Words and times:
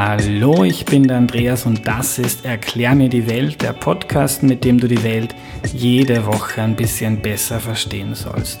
Hallo, 0.00 0.62
ich 0.62 0.84
bin 0.84 1.08
der 1.08 1.16
Andreas 1.16 1.66
und 1.66 1.88
das 1.88 2.20
ist 2.20 2.44
Erklär 2.44 2.94
mir 2.94 3.08
die 3.08 3.28
Welt, 3.28 3.60
der 3.62 3.72
Podcast, 3.72 4.44
mit 4.44 4.62
dem 4.62 4.78
du 4.78 4.86
die 4.86 5.02
Welt 5.02 5.34
jede 5.72 6.24
Woche 6.24 6.62
ein 6.62 6.76
bisschen 6.76 7.20
besser 7.20 7.58
verstehen 7.58 8.14
sollst. 8.14 8.60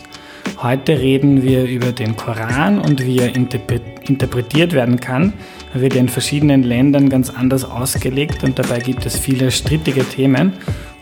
Heute 0.60 0.98
reden 0.98 1.44
wir 1.44 1.62
über 1.62 1.92
den 1.92 2.16
Koran 2.16 2.80
und 2.80 3.06
wie 3.06 3.20
er 3.20 3.36
interpretiert 3.36 4.72
werden 4.72 4.98
kann. 4.98 5.32
Er 5.72 5.80
wird 5.80 5.94
in 5.94 6.08
verschiedenen 6.08 6.64
Ländern 6.64 7.08
ganz 7.08 7.30
anders 7.30 7.64
ausgelegt 7.64 8.42
und 8.42 8.58
dabei 8.58 8.80
gibt 8.80 9.06
es 9.06 9.16
viele 9.16 9.52
strittige 9.52 10.04
Themen. 10.04 10.54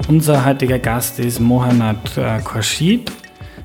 Unser 0.07 0.45
heutiger 0.45 0.79
Gast 0.79 1.18
ist 1.18 1.41
Mohanad 1.41 2.18
äh, 2.18 2.41
Khorshid. 2.45 3.11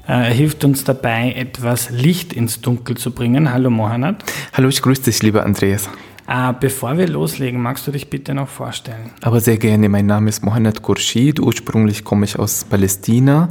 Äh, 0.08 0.14
er 0.14 0.24
hilft 0.34 0.64
uns 0.64 0.86
dabei, 0.86 1.34
etwas 1.34 1.90
Licht 1.90 2.32
ins 2.32 2.62
Dunkel 2.62 2.96
zu 2.96 3.12
bringen. 3.12 3.52
Hallo 3.52 3.70
Mohanad. 3.70 4.24
Hallo, 4.54 4.70
ich 4.70 4.82
grüße 4.82 5.04
dich, 5.04 5.22
lieber 5.22 5.46
Andreas. 5.46 5.90
Äh, 6.32 6.54
bevor 6.58 6.98
wir 6.98 7.10
loslegen, 7.10 7.62
magst 7.62 7.86
du 7.88 7.92
dich 7.92 8.10
bitte 8.10 8.34
noch 8.34 8.48
vorstellen? 8.48 9.12
Aber 9.22 9.42
sehr 9.42 9.58
gerne. 9.58 9.90
Mein 9.90 10.06
Name 10.06 10.30
ist 10.30 10.46
Mohamed 10.46 10.82
Khurshid. 10.82 11.42
Ursprünglich 11.42 12.06
komme 12.06 12.24
ich 12.24 12.40
aus 12.40 12.64
Palästina 12.64 13.50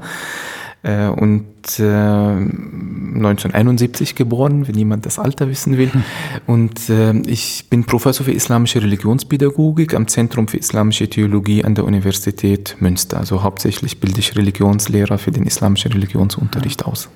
äh, 0.83 1.09
und 1.09 1.45
äh, 1.79 1.83
1971 1.83 4.15
geboren, 4.15 4.67
wenn 4.67 4.77
jemand 4.77 5.05
das 5.05 5.19
Alter 5.19 5.51
wissen 5.51 5.77
will. 5.77 5.91
Und 6.47 6.89
äh, 6.89 7.13
ich 7.27 7.67
bin 7.69 7.85
Professor 7.85 8.25
für 8.25 8.33
islamische 8.33 8.81
Religionspädagogik 8.81 9.93
am 9.93 10.09
Zentrum 10.09 10.49
für 10.49 10.57
islamische 10.57 11.11
Theologie 11.11 11.63
an 11.65 11.75
der 11.75 11.85
Universität 11.85 12.79
Münster. 12.81 13.19
Also 13.19 13.43
hauptsächlich 13.43 14.01
bilde 14.01 14.21
ich 14.21 14.37
Religionslehrer 14.37 15.19
für 15.19 15.33
den 15.33 15.45
islamischen 15.45 15.93
Religionsunterricht 15.93 16.87
aus. 16.87 17.11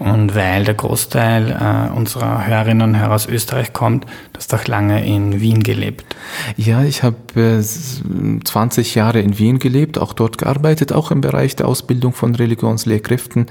Und 0.00 0.34
weil 0.34 0.64
der 0.64 0.72
Großteil 0.72 1.50
äh, 1.50 1.94
unserer 1.94 2.46
Hörerinnen 2.46 2.94
und 2.94 2.98
Hörer 2.98 3.14
aus 3.14 3.26
Österreich 3.26 3.74
kommt, 3.74 4.04
du 4.04 4.38
hast 4.38 4.54
auch 4.54 4.64
lange 4.66 5.06
in 5.06 5.42
Wien 5.42 5.62
gelebt. 5.62 6.16
Ja, 6.56 6.82
ich 6.82 7.02
habe 7.02 7.18
äh, 7.36 7.60
20 7.62 8.94
Jahre 8.94 9.20
in 9.20 9.38
Wien 9.38 9.58
gelebt, 9.58 9.98
auch 9.98 10.14
dort 10.14 10.38
gearbeitet, 10.38 10.94
auch 10.94 11.10
im 11.10 11.20
Bereich 11.20 11.54
der 11.54 11.68
Ausbildung 11.68 12.14
von 12.14 12.34
Religionslehrkräften 12.34 13.46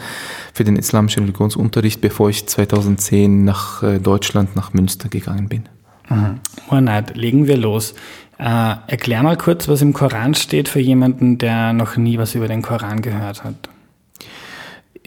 für 0.51 0.63
den 0.63 0.75
islamischen 0.75 1.25
Religionsunterricht, 1.25 2.01
bevor 2.01 2.31
ich 2.31 2.47
2010 2.47 3.45
nach 3.45 3.83
äh, 3.83 3.99
Deutschland, 3.99 4.55
nach 4.55 4.73
Münster 4.73 5.07
gegangen 5.07 5.49
bin. 5.49 5.69
Mhm. 6.09 6.39
Muhammad, 6.67 7.15
legen 7.15 7.45
wir 7.45 7.57
los. 7.57 7.93
Äh, 8.39 8.73
erklär 8.87 9.21
mal 9.21 9.37
kurz, 9.37 9.67
was 9.67 9.83
im 9.83 9.93
Koran 9.93 10.33
steht 10.33 10.67
für 10.67 10.79
jemanden, 10.79 11.37
der 11.37 11.73
noch 11.73 11.95
nie 11.95 12.17
was 12.17 12.33
über 12.33 12.47
den 12.47 12.63
Koran 12.63 13.03
gehört 13.03 13.43
hat. 13.43 13.69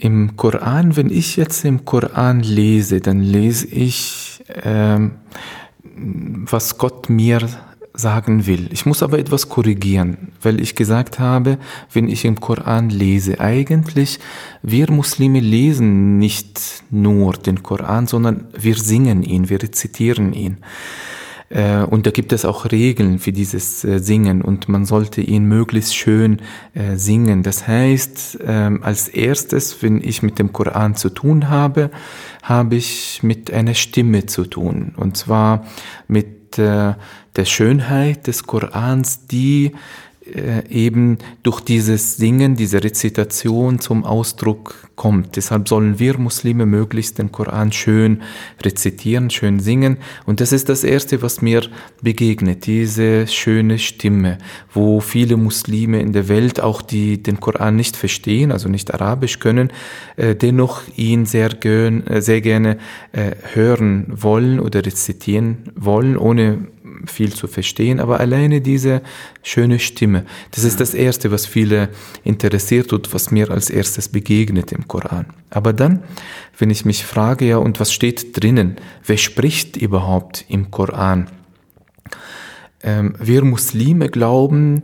Im 0.03 0.35
Koran, 0.35 0.97
wenn 0.97 1.09
ich 1.09 1.37
jetzt 1.37 1.63
im 1.63 1.85
Koran 1.85 2.41
lese, 2.41 2.99
dann 2.99 3.21
lese 3.21 3.67
ich, 3.67 4.43
ähm, 4.61 5.11
was 5.95 6.77
Gott 6.77 7.09
mir 7.09 7.47
sagen 7.93 8.45
will. 8.45 8.67
Ich 8.73 8.85
muss 8.85 9.01
aber 9.01 9.17
etwas 9.17 9.47
korrigieren, 9.47 10.33
weil 10.41 10.59
ich 10.59 10.75
gesagt 10.75 11.19
habe, 11.19 11.57
wenn 11.93 12.09
ich 12.09 12.25
im 12.25 12.41
Koran 12.41 12.89
lese, 12.89 13.39
eigentlich, 13.39 14.19
wir 14.61 14.91
Muslime 14.91 15.39
lesen 15.39 16.17
nicht 16.17 16.83
nur 16.91 17.31
den 17.35 17.63
Koran, 17.63 18.05
sondern 18.05 18.47
wir 18.59 18.75
singen 18.75 19.23
ihn, 19.23 19.47
wir 19.47 19.63
rezitieren 19.63 20.33
ihn. 20.33 20.57
Äh, 21.53 21.83
und 21.83 22.07
da 22.07 22.11
gibt 22.11 22.33
es 22.33 22.45
auch 22.45 22.71
Regeln 22.71 23.19
für 23.19 23.31
dieses 23.31 23.83
äh, 23.83 23.99
Singen 23.99 24.41
und 24.41 24.69
man 24.69 24.85
sollte 24.85 25.21
ihn 25.21 25.45
möglichst 25.45 25.95
schön 25.95 26.41
äh, 26.73 26.95
singen. 26.95 27.43
Das 27.43 27.67
heißt, 27.67 28.39
ähm, 28.43 28.81
als 28.83 29.07
erstes, 29.07 29.83
wenn 29.83 30.01
ich 30.01 30.23
mit 30.23 30.39
dem 30.39 30.51
Koran 30.51 30.95
zu 30.95 31.09
tun 31.09 31.49
habe, 31.49 31.91
habe 32.41 32.75
ich 32.75 33.21
mit 33.21 33.53
einer 33.53 33.75
Stimme 33.75 34.25
zu 34.25 34.45
tun. 34.45 34.93
Und 34.97 35.15
zwar 35.15 35.65
mit 36.07 36.41
der 36.55 36.97
Schönheit 37.45 38.27
des 38.27 38.43
Korans, 38.43 39.25
die 39.25 39.71
äh, 40.25 40.65
eben 40.69 41.17
durch 41.43 41.59
dieses 41.59 42.15
Singen, 42.15 42.55
diese 42.55 42.81
Rezitation 42.81 43.79
zum 43.79 44.05
Ausdruck 44.05 44.87
kommt. 44.95 45.35
Deshalb 45.35 45.67
sollen 45.67 45.99
wir 45.99 46.17
Muslime 46.17 46.65
möglichst 46.65 47.17
den 47.17 47.31
Koran 47.31 47.73
schön 47.73 48.21
rezitieren, 48.63 49.29
schön 49.29 49.59
singen. 49.59 49.97
Und 50.25 50.39
das 50.39 50.53
ist 50.53 50.69
das 50.69 50.85
Erste, 50.85 51.21
was 51.21 51.41
mir 51.41 51.63
begegnet, 52.01 52.67
diese 52.67 53.27
schöne 53.27 53.79
Stimme, 53.79 54.37
wo 54.71 55.01
viele 55.01 55.35
Muslime 55.35 55.99
in 55.99 56.13
der 56.13 56.29
Welt, 56.29 56.61
auch 56.61 56.81
die 56.81 57.21
den 57.21 57.41
Koran 57.41 57.75
nicht 57.75 57.97
verstehen, 57.97 58.53
also 58.53 58.69
nicht 58.69 58.93
Arabisch 58.93 59.39
können, 59.39 59.71
äh, 60.15 60.35
dennoch 60.35 60.83
ihn 60.95 61.25
sehr, 61.25 61.49
gern, 61.49 62.07
äh, 62.07 62.21
sehr 62.21 62.39
gerne 62.41 62.77
hören 63.53 64.07
wollen 64.09 64.59
oder 64.59 64.85
rezitieren 64.85 65.71
wollen, 65.75 66.17
ohne 66.17 66.67
viel 67.05 67.33
zu 67.33 67.47
verstehen, 67.47 67.99
aber 67.99 68.19
alleine 68.19 68.61
diese 68.61 69.01
schöne 69.41 69.79
Stimme, 69.79 70.25
das 70.51 70.63
ist 70.63 70.79
das 70.79 70.93
Erste, 70.93 71.31
was 71.31 71.45
viele 71.45 71.89
interessiert 72.23 72.93
und 72.93 73.13
was 73.13 73.31
mir 73.31 73.51
als 73.51 73.69
erstes 73.69 74.09
begegnet 74.09 74.71
im 74.71 74.87
Koran. 74.87 75.27
Aber 75.49 75.73
dann, 75.73 76.03
wenn 76.57 76.69
ich 76.69 76.85
mich 76.85 77.05
frage, 77.05 77.45
ja, 77.45 77.57
und 77.57 77.79
was 77.79 77.93
steht 77.93 78.41
drinnen? 78.41 78.77
Wer 79.05 79.17
spricht 79.17 79.77
überhaupt 79.77 80.45
im 80.47 80.71
Koran? 80.71 81.29
Ähm, 82.81 83.15
wir 83.19 83.43
Muslime 83.43 84.09
glauben, 84.09 84.83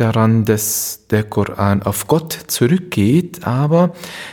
daran, 0.00 0.44
dass 0.44 1.06
der 1.10 1.24
Koran 1.24 1.82
auf 1.82 2.06
Gott 2.06 2.32
zurückgeht, 2.46 3.46
aber 3.46 3.92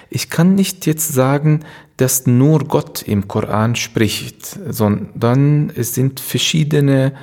ich 0.09 0.29
kann 0.29 0.55
nicht 0.55 0.85
jetzt 0.85 1.13
sagen, 1.13 1.61
dass 1.97 2.27
nur 2.27 2.59
Gott 2.59 3.01
im 3.01 3.27
Koran 3.27 3.75
spricht, 3.75 4.45
sondern 4.69 5.71
es 5.75 5.95
sind 5.95 6.19
verschiedene 6.19 7.13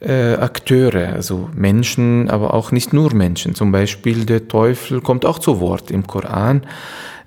äh, 0.00 0.34
Akteure, 0.34 1.12
also 1.12 1.50
Menschen, 1.54 2.30
aber 2.30 2.54
auch 2.54 2.72
nicht 2.72 2.92
nur 2.92 3.14
Menschen. 3.14 3.54
Zum 3.54 3.72
Beispiel 3.72 4.24
der 4.24 4.48
Teufel 4.48 5.00
kommt 5.00 5.24
auch 5.24 5.38
zu 5.38 5.60
Wort 5.60 5.90
im 5.90 6.06
Koran, 6.06 6.62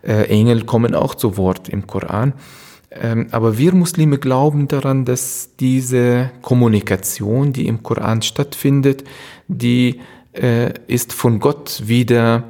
äh, 0.04 0.24
Engel 0.28 0.64
kommen 0.64 0.96
auch 0.96 1.16
zu 1.16 1.38
Wort 1.38 1.70
im 1.70 1.86
Koran. 1.86 2.34
Ähm, 2.92 3.28
aber 3.32 3.58
wir 3.58 3.74
Muslime 3.74 4.18
glauben 4.18 4.68
daran, 4.68 5.06
dass 5.06 5.52
diese 5.60 6.32
Kommunikation, 6.42 7.54
die 7.54 7.68
im 7.68 7.84
Koran 7.84 8.22
stattfindet, 8.22 9.04
die 9.48 10.02
äh, 10.34 10.74
ist 10.88 11.14
von 11.14 11.40
Gott 11.40 11.84
wieder 11.86 12.44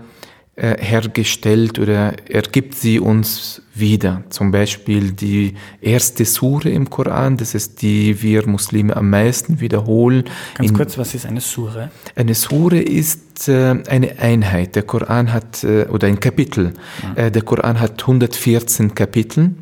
hergestellt 0.56 1.79
oder 1.79 2.13
er 2.29 2.41
gibt 2.41 2.75
sie 2.75 3.00
uns 3.00 3.62
wieder. 3.73 4.23
Zum 4.29 4.51
Beispiel 4.51 5.12
die 5.12 5.56
erste 5.81 6.25
Sure 6.25 6.69
im 6.69 6.89
Koran, 6.89 7.38
das 7.38 7.56
ist 7.56 7.81
die 7.81 8.22
wir 8.22 8.47
Muslime 8.47 8.95
am 8.95 9.09
meisten 9.09 9.62
wiederholen. 9.62 10.25
Ganz 10.56 10.69
In, 10.69 10.75
kurz, 10.75 10.97
was 10.97 11.16
ist 11.16 11.25
eine 11.25 11.41
Sure? 11.41 11.89
Eine 12.16 12.35
Sure 12.35 12.79
ist 12.79 13.47
äh, 13.47 13.81
eine 13.88 14.19
Einheit. 14.19 14.75
Der 14.75 14.84
Koran 14.84 15.31
hat, 15.31 15.63
äh, 15.63 15.85
oder 15.85 16.07
ein 16.07 16.19
Kapitel. 16.19 16.73
Ja. 17.16 17.25
Äh, 17.25 17.31
der 17.31 17.41
Koran 17.44 17.79
hat 17.79 18.01
114 18.01 18.94
Kapitel 18.94 19.56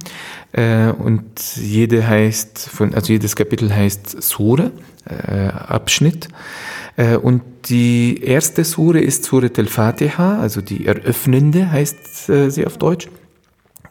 äh, 0.53 0.89
und 0.89 1.23
jede 1.56 2.07
heißt, 2.07 2.69
von, 2.69 2.94
also 2.95 3.13
jedes 3.13 3.35
Kapitel 3.35 3.73
heißt 3.73 4.21
Sure, 4.21 4.71
äh, 5.06 5.47
Abschnitt. 5.47 6.29
Äh, 7.00 7.16
und 7.16 7.42
die 7.70 8.22
erste 8.24 8.64
Sure 8.66 9.00
ist 9.00 9.24
Surat 9.24 9.58
al-Fatiha, 9.58 10.40
also 10.40 10.62
die 10.62 10.86
eröffnende 10.86 11.72
heißt 11.72 12.30
äh, 12.30 12.50
sie 12.50 12.66
auf 12.66 12.78
Deutsch. 12.78 13.08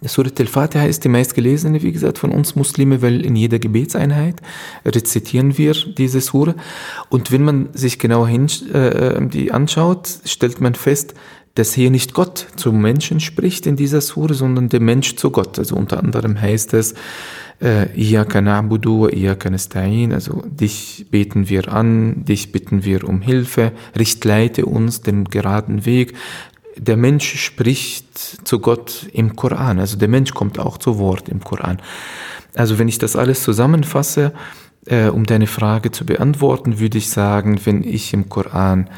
Surat 0.02 0.38
al-Fatiha 0.38 0.84
ist 0.84 1.04
die 1.04 1.08
meistgelesene, 1.08 1.82
wie 1.82 1.90
gesagt, 1.90 2.18
von 2.18 2.30
uns 2.30 2.54
Muslime, 2.54 3.00
weil 3.02 3.24
in 3.24 3.34
jeder 3.34 3.58
Gebetseinheit 3.58 4.36
rezitieren 4.84 5.56
wir 5.56 5.72
diese 5.72 6.20
Sure. 6.20 6.54
Und 7.08 7.32
wenn 7.32 7.42
man 7.42 7.70
sich 7.72 7.98
genau 7.98 8.26
hin, 8.26 8.46
äh, 8.72 9.26
die 9.26 9.52
anschaut, 9.52 10.08
stellt 10.24 10.60
man 10.60 10.74
fest, 10.74 11.14
dass 11.58 11.74
hier 11.74 11.90
nicht 11.90 12.14
Gott 12.14 12.46
zum 12.54 12.80
Menschen 12.80 13.18
spricht 13.18 13.66
in 13.66 13.74
dieser 13.74 14.00
Sure, 14.00 14.32
sondern 14.32 14.68
der 14.68 14.80
Mensch 14.80 15.16
zu 15.16 15.32
Gott. 15.32 15.58
Also 15.58 15.74
unter 15.74 15.98
anderem 15.98 16.40
heißt 16.40 16.72
es, 16.74 16.94
äh, 17.60 17.86
also 20.12 20.42
dich 20.46 21.06
beten 21.10 21.48
wir 21.48 21.72
an, 21.72 22.24
dich 22.24 22.52
bitten 22.52 22.84
wir 22.84 23.08
um 23.08 23.20
Hilfe, 23.20 23.72
richt 23.98 24.24
leite 24.24 24.66
uns 24.66 25.00
den 25.00 25.24
geraden 25.24 25.84
Weg. 25.84 26.14
Der 26.76 26.96
Mensch 26.96 27.34
spricht 27.40 28.46
zu 28.46 28.60
Gott 28.60 29.08
im 29.12 29.34
Koran, 29.34 29.80
also 29.80 29.96
der 29.96 30.06
Mensch 30.08 30.34
kommt 30.34 30.60
auch 30.60 30.78
zu 30.78 31.00
Wort 31.00 31.28
im 31.28 31.42
Koran. 31.42 31.82
Also 32.54 32.78
wenn 32.78 32.86
ich 32.86 32.98
das 32.98 33.16
alles 33.16 33.42
zusammenfasse, 33.42 34.32
äh, 34.86 35.08
um 35.08 35.26
deine 35.26 35.48
Frage 35.48 35.90
zu 35.90 36.06
beantworten, 36.06 36.78
würde 36.78 36.98
ich 36.98 37.10
sagen, 37.10 37.60
wenn 37.64 37.82
ich 37.82 38.14
im 38.14 38.28
Koran 38.28 38.88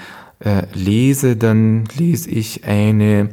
äh, 0.40 0.62
lese, 0.74 1.36
dann 1.36 1.84
lese 1.96 2.30
ich 2.30 2.64
eine 2.64 3.30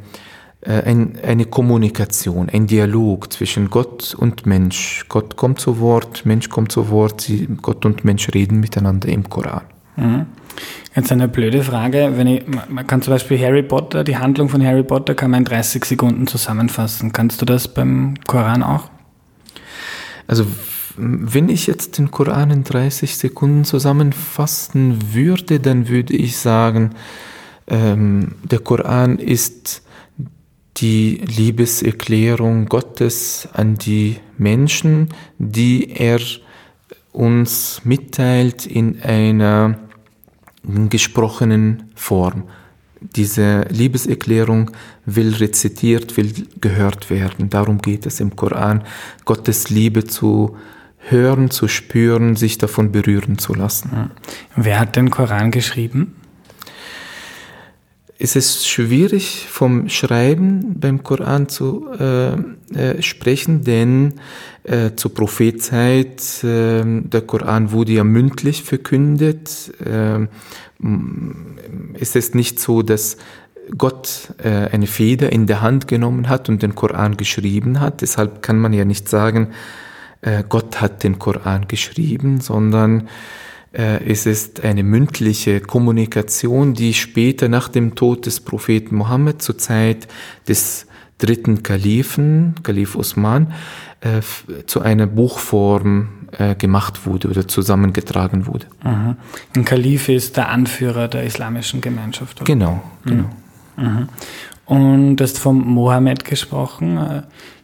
äh, 0.60 0.82
ein, 0.82 1.18
eine 1.22 1.44
Kommunikation, 1.44 2.48
ein 2.48 2.66
Dialog 2.66 3.32
zwischen 3.32 3.70
Gott 3.70 4.14
und 4.14 4.44
Mensch. 4.44 5.04
Gott 5.08 5.36
kommt 5.36 5.60
zu 5.60 5.78
Wort, 5.78 6.26
Mensch 6.26 6.48
kommt 6.48 6.72
zu 6.72 6.90
Wort, 6.90 7.20
sie, 7.20 7.48
Gott 7.62 7.86
und 7.86 8.04
Mensch 8.04 8.28
reden 8.34 8.58
miteinander 8.58 9.08
im 9.08 9.28
Koran. 9.28 9.62
Mhm. 9.96 10.26
Jetzt 10.96 11.12
eine 11.12 11.28
blöde 11.28 11.62
Frage. 11.62 12.14
Wenn 12.16 12.26
ich, 12.26 12.42
man 12.68 12.84
kann 12.86 13.02
zum 13.02 13.12
Beispiel 13.12 13.38
Harry 13.38 13.62
Potter, 13.62 14.02
die 14.02 14.16
Handlung 14.16 14.48
von 14.48 14.64
Harry 14.64 14.82
Potter 14.82 15.14
kann 15.14 15.30
man 15.30 15.42
in 15.42 15.44
30 15.44 15.84
Sekunden 15.84 16.26
zusammenfassen. 16.26 17.12
Kannst 17.12 17.40
du 17.40 17.46
das 17.46 17.68
beim 17.68 18.14
Koran 18.26 18.64
auch? 18.64 18.90
Also 20.26 20.44
wenn 20.98 21.48
ich 21.48 21.66
jetzt 21.66 21.98
den 21.98 22.10
Koran 22.10 22.50
in 22.50 22.64
30 22.64 23.16
Sekunden 23.16 23.64
zusammenfassen 23.64 25.14
würde, 25.14 25.60
dann 25.60 25.88
würde 25.88 26.14
ich 26.14 26.36
sagen, 26.36 26.90
ähm, 27.68 28.32
der 28.42 28.60
Koran 28.60 29.18
ist 29.18 29.82
die 30.78 31.20
Liebeserklärung 31.26 32.66
Gottes 32.66 33.48
an 33.52 33.76
die 33.76 34.16
Menschen, 34.36 35.08
die 35.38 35.90
er 35.90 36.20
uns 37.12 37.80
mitteilt 37.84 38.66
in 38.66 39.02
einer 39.02 39.78
gesprochenen 40.88 41.90
Form. 41.94 42.44
Diese 43.00 43.62
Liebeserklärung 43.70 44.70
will 45.06 45.34
rezitiert, 45.34 46.16
will 46.16 46.32
gehört 46.60 47.10
werden. 47.10 47.48
Darum 47.48 47.78
geht 47.78 48.06
es 48.06 48.20
im 48.20 48.34
Koran, 48.34 48.84
Gottes 49.24 49.70
Liebe 49.70 50.04
zu 50.04 50.56
hören, 50.98 51.50
zu 51.50 51.68
spüren, 51.68 52.36
sich 52.36 52.58
davon 52.58 52.92
berühren 52.92 53.38
zu 53.38 53.54
lassen. 53.54 54.10
Wer 54.56 54.80
hat 54.80 54.96
den 54.96 55.10
Koran 55.10 55.50
geschrieben? 55.50 56.14
Es 58.20 58.34
ist 58.34 58.68
schwierig 58.68 59.46
vom 59.48 59.88
Schreiben 59.88 60.80
beim 60.80 61.04
Koran 61.04 61.48
zu 61.48 61.86
äh, 62.00 62.32
äh, 62.74 63.00
sprechen, 63.00 63.62
denn 63.62 64.14
äh, 64.64 64.90
zur 64.96 65.14
Prophezeit, 65.14 66.42
äh, 66.42 66.82
der 66.84 67.20
Koran 67.20 67.70
wurde 67.70 67.92
ja 67.92 68.02
mündlich 68.02 68.64
verkündet. 68.64 69.72
Äh, 69.84 70.26
es 71.94 72.16
ist 72.16 72.34
nicht 72.34 72.58
so, 72.58 72.82
dass 72.82 73.18
Gott 73.76 74.34
äh, 74.42 74.68
eine 74.72 74.88
Feder 74.88 75.30
in 75.30 75.46
der 75.46 75.60
Hand 75.60 75.86
genommen 75.86 76.28
hat 76.28 76.48
und 76.48 76.62
den 76.62 76.74
Koran 76.74 77.16
geschrieben 77.16 77.78
hat. 77.78 78.00
Deshalb 78.00 78.42
kann 78.42 78.58
man 78.58 78.72
ja 78.72 78.84
nicht 78.84 79.08
sagen, 79.08 79.50
äh, 80.20 80.42
Gott 80.48 80.80
hat 80.80 81.04
den 81.04 81.18
Koran 81.18 81.68
geschrieben, 81.68 82.40
sondern 82.40 83.08
äh, 83.72 84.04
es 84.10 84.26
ist 84.26 84.64
eine 84.64 84.82
mündliche 84.82 85.60
Kommunikation, 85.60 86.74
die 86.74 86.94
später 86.94 87.48
nach 87.48 87.68
dem 87.68 87.94
Tod 87.94 88.26
des 88.26 88.40
Propheten 88.40 88.96
Mohammed 88.96 89.42
zur 89.42 89.58
Zeit 89.58 90.08
des 90.48 90.86
dritten 91.18 91.62
Kalifen, 91.62 92.54
Kalif 92.62 92.96
Osman, 92.96 93.52
äh, 94.00 94.20
zu 94.66 94.80
einer 94.80 95.06
Buchform 95.06 96.08
äh, 96.32 96.54
gemacht 96.54 97.06
wurde 97.06 97.28
oder 97.28 97.46
zusammengetragen 97.46 98.46
wurde. 98.46 98.66
Mhm. 98.84 99.16
Ein 99.56 99.64
Kalif 99.64 100.08
ist 100.08 100.36
der 100.36 100.48
Anführer 100.48 101.08
der 101.08 101.24
islamischen 101.24 101.80
Gemeinschaft. 101.80 102.40
Oder? 102.40 102.44
Genau, 102.46 102.82
genau. 103.04 103.30
Mhm. 103.76 103.84
mhm. 103.84 104.08
Und 104.66 105.16
du 105.16 105.24
hast 105.24 105.38
vom 105.38 105.66
Mohammed 105.66 106.26
gesprochen. 106.26 107.22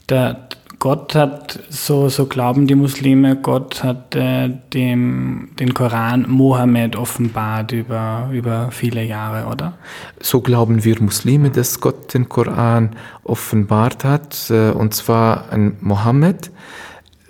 Der, 0.08 0.48
Gott 0.78 1.14
hat, 1.14 1.60
so, 1.70 2.08
so 2.08 2.26
glauben 2.26 2.66
die 2.66 2.74
Muslime, 2.74 3.36
Gott 3.36 3.82
hat 3.82 4.14
äh, 4.14 4.50
dem, 4.72 5.50
den 5.58 5.74
Koran 5.74 6.26
Mohammed 6.28 6.96
offenbart 6.96 7.72
über, 7.72 8.28
über 8.32 8.70
viele 8.70 9.02
Jahre, 9.02 9.50
oder? 9.50 9.78
So 10.20 10.40
glauben 10.40 10.84
wir 10.84 11.00
Muslime, 11.00 11.50
dass 11.50 11.80
Gott 11.80 12.14
den 12.14 12.28
Koran 12.28 12.96
offenbart 13.22 14.04
hat, 14.04 14.50
äh, 14.50 14.70
und 14.70 14.94
zwar 14.94 15.50
an 15.50 15.76
Mohammed. 15.80 16.50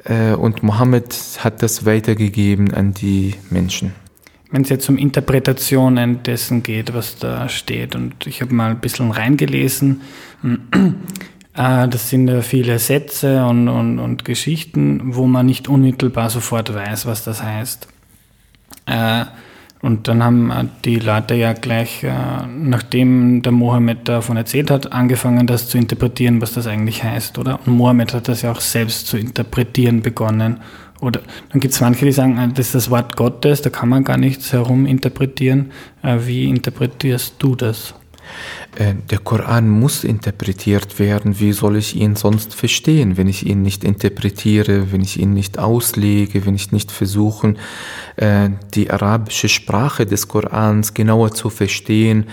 Äh, 0.05 0.35
und 0.35 0.63
Mohammed 0.63 1.15
hat 1.41 1.63
das 1.63 1.87
weitergegeben 1.87 2.75
an 2.75 2.95
die 2.95 3.35
Menschen. 3.51 3.93
Wenn 4.51 4.63
es 4.63 4.69
jetzt 4.69 4.89
um 4.89 4.99
Interpretationen 4.99 6.23
dessen 6.23 6.63
geht, 6.63 6.95
was 6.95 7.19
da 7.19 7.49
steht, 7.49 7.97
und 7.97 8.27
ich 8.27 8.41
habe 8.41 8.55
mal 8.55 8.71
ein 8.71 8.81
bisschen 8.81 9.11
reingelesen, 9.11 10.03
das 11.55 12.11
sind 12.11 12.27
ja 12.27 12.43
viele 12.43 12.81
Sätze 12.81 13.47
und, 13.47 13.69
und, 13.69 14.01
und 14.01 14.25
Geschichten, 14.25 15.15
wo 15.15 15.27
man 15.27 15.47
nicht 15.47 15.69
unmittelbar 15.69 16.29
sofort 16.29 16.75
weiß, 16.75 17.07
was 17.07 17.23
das 17.23 17.43
heißt. 17.43 17.87
Äh, 18.87 19.25
und 19.81 20.09
dann 20.09 20.25
haben 20.25 20.71
die 20.85 20.99
Leute 20.99 21.35
ja 21.35 21.53
gleich, 21.53 22.03
äh, 22.03 22.11
nachdem 22.59 23.43
der 23.43 23.53
Mohammed 23.53 24.09
davon 24.09 24.37
erzählt 24.37 24.71
hat, 24.71 24.93
angefangen, 24.93 25.47
das 25.47 25.69
zu 25.69 25.79
interpretieren, 25.79 26.41
was 26.41 26.55
das 26.55 26.67
eigentlich 26.67 27.05
heißt, 27.05 27.39
oder? 27.39 27.61
Und 27.65 27.77
Mohammed 27.77 28.15
hat 28.15 28.27
das 28.27 28.43
ja 28.43 28.51
auch 28.51 28.61
selbst 28.61 29.07
zu 29.07 29.17
interpretieren 29.17 30.03
begonnen. 30.03 30.61
Oder 31.01 31.21
dann 31.51 31.61
gibt 31.61 31.75
es 31.75 31.81
manche, 31.81 32.05
die 32.05 32.13
sagen, 32.13 32.53
das 32.55 32.67
ist 32.67 32.75
das 32.75 32.91
Wort 32.91 33.15
Gottes, 33.15 33.63
da 33.63 33.71
kann 33.71 33.91
man 33.91 34.05
gar 34.05 34.17
nichts 34.17 34.53
herum 34.53 34.87
interpretieren. 34.87 35.71
Wie 36.03 36.49
interpretierst 36.49 37.35
du 37.41 37.55
das? 37.55 37.95
Äh, 38.77 38.95
der 39.11 39.19
Koran 39.19 39.69
muss 39.69 40.05
interpretiert 40.05 40.99
werden. 40.99 41.39
Wie 41.41 41.53
soll 41.53 41.77
ich 41.77 41.97
ihn 41.97 42.17
sonst 42.17 42.55
verstehen, 42.55 43.17
wenn 43.17 43.29
ich 43.29 43.47
ihn 43.47 43.63
nicht 43.63 43.85
interpretiere, 43.85 44.93
wenn 44.93 45.01
ich 45.01 45.19
ihn 45.19 45.33
nicht 45.33 45.59
auslege, 45.59 46.47
wenn 46.47 46.55
ich 46.55 46.73
nicht 46.73 46.91
versuche, 46.91 47.55
äh, 48.17 48.51
die 48.75 48.91
arabische 48.91 49.49
Sprache 49.49 50.07
des 50.07 50.29
Korans 50.29 50.95
genauer 50.95 51.33
zu 51.33 51.51
verstehen? 51.51 52.27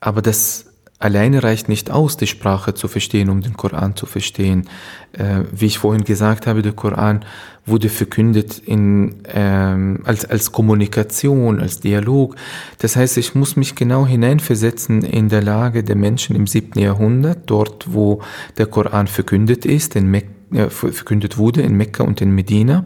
Aber 0.00 0.22
das 0.22 0.69
alleine 1.00 1.42
reicht 1.42 1.68
nicht 1.68 1.90
aus, 1.90 2.16
die 2.16 2.28
Sprache 2.28 2.74
zu 2.74 2.86
verstehen, 2.86 3.30
um 3.30 3.40
den 3.40 3.56
Koran 3.56 3.96
zu 3.96 4.06
verstehen. 4.06 4.68
Äh, 5.12 5.40
wie 5.50 5.66
ich 5.66 5.78
vorhin 5.78 6.04
gesagt 6.04 6.46
habe, 6.46 6.62
der 6.62 6.72
Koran 6.72 7.24
wurde 7.66 7.88
verkündet 7.88 8.58
in, 8.58 9.22
ähm, 9.26 10.00
als, 10.04 10.24
als 10.24 10.52
Kommunikation, 10.52 11.58
als 11.58 11.80
Dialog. 11.80 12.36
Das 12.78 12.96
heißt, 12.96 13.16
ich 13.18 13.34
muss 13.34 13.56
mich 13.56 13.74
genau 13.74 14.06
hineinversetzen 14.06 15.02
in 15.02 15.28
der 15.28 15.42
Lage 15.42 15.82
der 15.82 15.96
Menschen 15.96 16.36
im 16.36 16.46
siebten 16.46 16.78
Jahrhundert, 16.78 17.38
dort 17.46 17.92
wo 17.92 18.22
der 18.58 18.66
Koran 18.66 19.08
verkündet 19.08 19.64
ist, 19.64 19.96
in 19.96 20.06
Mek 20.10 20.28
äh, 20.52 20.68
verkündet 20.68 21.38
wurde, 21.38 21.62
in 21.62 21.76
Mekka 21.76 22.02
und 22.02 22.20
in 22.20 22.34
Medina. 22.34 22.84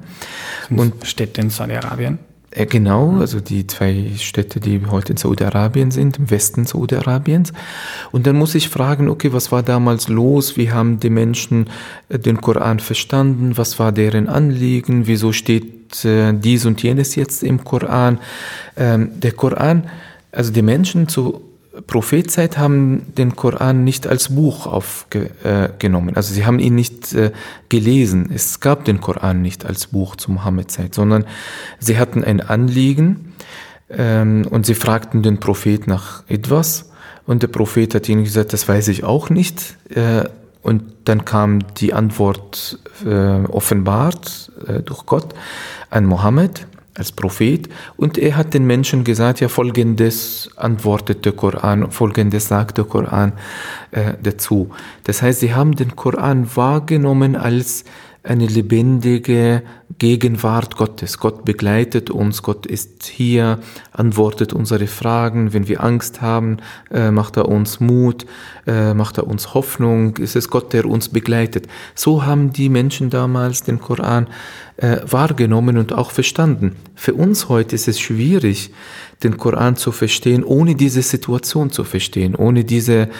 Und 0.70 1.06
Städte 1.06 1.40
in 1.40 1.50
Saudi-Arabien. 1.50 2.19
Äh, 2.55 2.67
genau, 2.67 3.19
also 3.19 3.41
die 3.41 3.67
zwei 3.67 4.12
Städte, 4.17 4.61
die 4.61 4.81
heute 4.89 5.12
in 5.12 5.17
Saudi-Arabien 5.17 5.91
sind, 5.91 6.19
im 6.19 6.31
Westen 6.31 6.65
Saudi-Arabiens. 6.65 7.53
Und 8.12 8.27
dann 8.27 8.37
muss 8.37 8.55
ich 8.55 8.69
fragen, 8.69 9.09
okay, 9.09 9.33
was 9.33 9.53
war 9.53 9.62
damals 9.62 10.09
los? 10.09 10.56
Wie 10.56 10.71
haben 10.71 11.01
die 11.01 11.11
Menschen 11.11 11.69
äh, 12.09 12.19
den 12.19 12.41
Koran 12.41 12.79
verstanden? 12.79 13.56
Was 13.56 13.79
war 13.79 13.93
deren 13.93 14.29
Anliegen? 14.29 15.06
Wieso 15.06 15.33
steht 15.33 16.05
äh, 16.05 16.33
dies 16.33 16.65
und 16.65 16.83
jenes 16.83 17.17
jetzt 17.17 17.43
im 17.43 17.65
Koran? 17.65 18.19
Ähm, 18.77 19.11
der 19.21 19.33
Koran, 19.33 19.91
also 20.31 20.53
die 20.53 20.62
Menschen 20.62 21.09
zu 21.09 21.43
Prophezeit 21.87 22.56
haben 22.56 23.15
den 23.17 23.35
Koran 23.35 23.85
nicht 23.85 24.06
als 24.06 24.35
Buch 24.35 24.67
aufgenommen. 24.67 26.09
Äh, 26.11 26.17
also 26.17 26.32
sie 26.32 26.47
haben 26.47 26.59
ihn 26.59 26.75
nicht 26.75 27.12
äh, 27.15 27.32
gelesen. 27.69 28.31
Es 28.32 28.61
gab 28.61 28.85
den 28.85 29.00
Koran 29.00 29.43
nicht 29.43 29.67
als 29.67 29.88
Buch 29.88 30.16
zur 30.16 30.35
Mohammed-Zeit, 30.35 30.95
sondern 30.95 31.25
sie 31.81 31.99
hatten 31.99 32.23
ein 32.23 32.40
Anliegen 32.40 33.33
ähm, 33.90 34.47
und 34.49 34.66
sie 34.66 34.75
fragten 34.75 35.23
den 35.23 35.40
Prophet 35.40 35.87
nach 35.87 36.23
etwas 36.28 36.90
und 37.26 37.43
der 37.43 37.49
Prophet 37.49 37.95
hat 37.95 38.09
ihnen 38.09 38.25
gesagt, 38.25 38.52
das 38.52 38.69
weiß 38.69 38.88
ich 38.88 39.02
auch 39.02 39.31
nicht. 39.31 39.76
Äh, 39.90 40.25
und 40.62 40.83
dann 41.04 41.26
kam 41.26 41.59
die 41.76 41.93
Antwort 41.93 42.78
offenbart 43.04 44.50
durch 44.87 45.04
Gott 45.04 45.35
an 45.90 46.07
Mohammed 46.07 46.66
als 46.97 47.13
Prophet 47.13 47.69
und 47.97 48.19
er 48.19 48.37
hat 48.37 48.55
den 48.55 48.67
Menschen 48.67 49.05
gesagt, 49.05 49.41
ja 49.41 49.49
folgendes 49.49 50.51
antwortet 50.57 51.25
der 51.25 51.33
Koran, 51.33 51.91
folgendes 51.91 52.49
sagt 52.49 52.79
der 52.79 52.85
Koran 52.85 53.33
äh, 53.91 54.15
dazu. 54.23 54.71
Das 55.05 55.23
heißt, 55.23 55.41
sie 55.41 55.55
haben 55.55 55.75
den 55.75 55.97
Koran 55.97 56.49
wahrgenommen 56.55 57.37
als 57.37 57.85
eine 58.25 58.47
lebendige 58.47 59.62
Gegenwart 59.99 60.76
Gottes. 60.76 61.19
Gott 61.19 61.45
begleitet 61.45 62.11
uns, 62.11 62.43
Gott 62.43 62.64
ist 62.64 63.04
hier, 63.04 63.59
antwortet 63.93 64.54
unsere 64.54 64.87
Fragen. 64.87 65.52
Wenn 65.52 65.69
wir 65.69 65.85
Angst 65.85 66.23
haben, 66.23 66.57
äh, 66.90 67.11
macht 67.11 67.37
er 67.37 67.49
uns 67.49 67.81
Mut, 67.81 68.25
äh, 68.66 68.95
macht 68.95 69.19
er 69.19 69.26
uns 69.26 69.52
Hoffnung. 69.52 70.16
Es 70.21 70.37
ist 70.37 70.49
Gott, 70.49 70.73
der 70.73 70.87
uns 70.87 71.11
begleitet. 71.11 71.69
So 71.95 72.25
haben 72.25 72.50
die 72.50 72.71
Menschen 72.71 73.11
damals 73.11 73.62
den 73.62 73.78
Koran 73.78 74.28
äh, 74.78 74.97
wahrgenommen 75.07 75.76
und 75.76 75.93
auch 75.93 76.11
verstanden. 76.11 76.76
Für 76.95 77.12
uns 77.12 77.50
heute 77.50 77.75
ist 77.75 77.88
es 77.88 78.00
schwierig, 78.00 78.73
den 79.23 79.37
Koran 79.37 79.76
zu 79.76 79.93
verstehen, 79.93 80.45
ohne 80.45 80.75
diese 80.75 81.02
Situation 81.02 81.71
zu 81.71 81.85
verstehen, 81.85 82.35
ohne 82.35 82.64
diese 82.64 83.11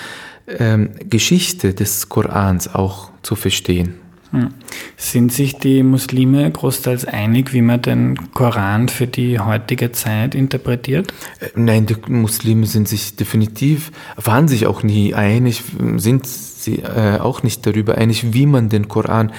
ähm, 0.49 0.91
Geschichte 1.09 1.75
des 1.75 2.09
Korans 2.09 2.75
auch 2.75 3.11
zu 3.23 3.37
verstehen. 3.37 4.04
Hm. 4.35 4.49
Sind 4.97 5.33
sich 5.33 5.59
die 5.59 5.85
Muslime 5.85 6.51
großteils 6.51 7.05
einig, 7.05 7.53
wie 7.53 7.63
man 7.63 7.81
den 7.81 8.33
Koran 8.33 8.89
für 8.89 9.07
die 9.07 9.39
heutige 9.39 9.93
Zeit 9.93 10.35
interpretiert? 10.35 11.15
Äh, 11.39 11.49
nein, 11.55 11.87
die 11.87 11.97
Muslime 12.09 12.67
sind 12.67 12.89
sich 12.89 13.15
definitiv, 13.15 13.93
waren 14.17 14.49
sich 14.49 14.67
auch 14.67 14.83
nie 14.83 15.15
einig, 15.15 15.63
sind 15.99 16.27
sie 16.27 16.81
äh, 16.81 17.19
auch 17.21 17.45
nicht 17.45 17.65
darüber 17.65 17.97
einig, 17.97 18.33
wie 18.33 18.47
man 18.47 18.69
den 18.69 18.89
Koran 18.89 19.33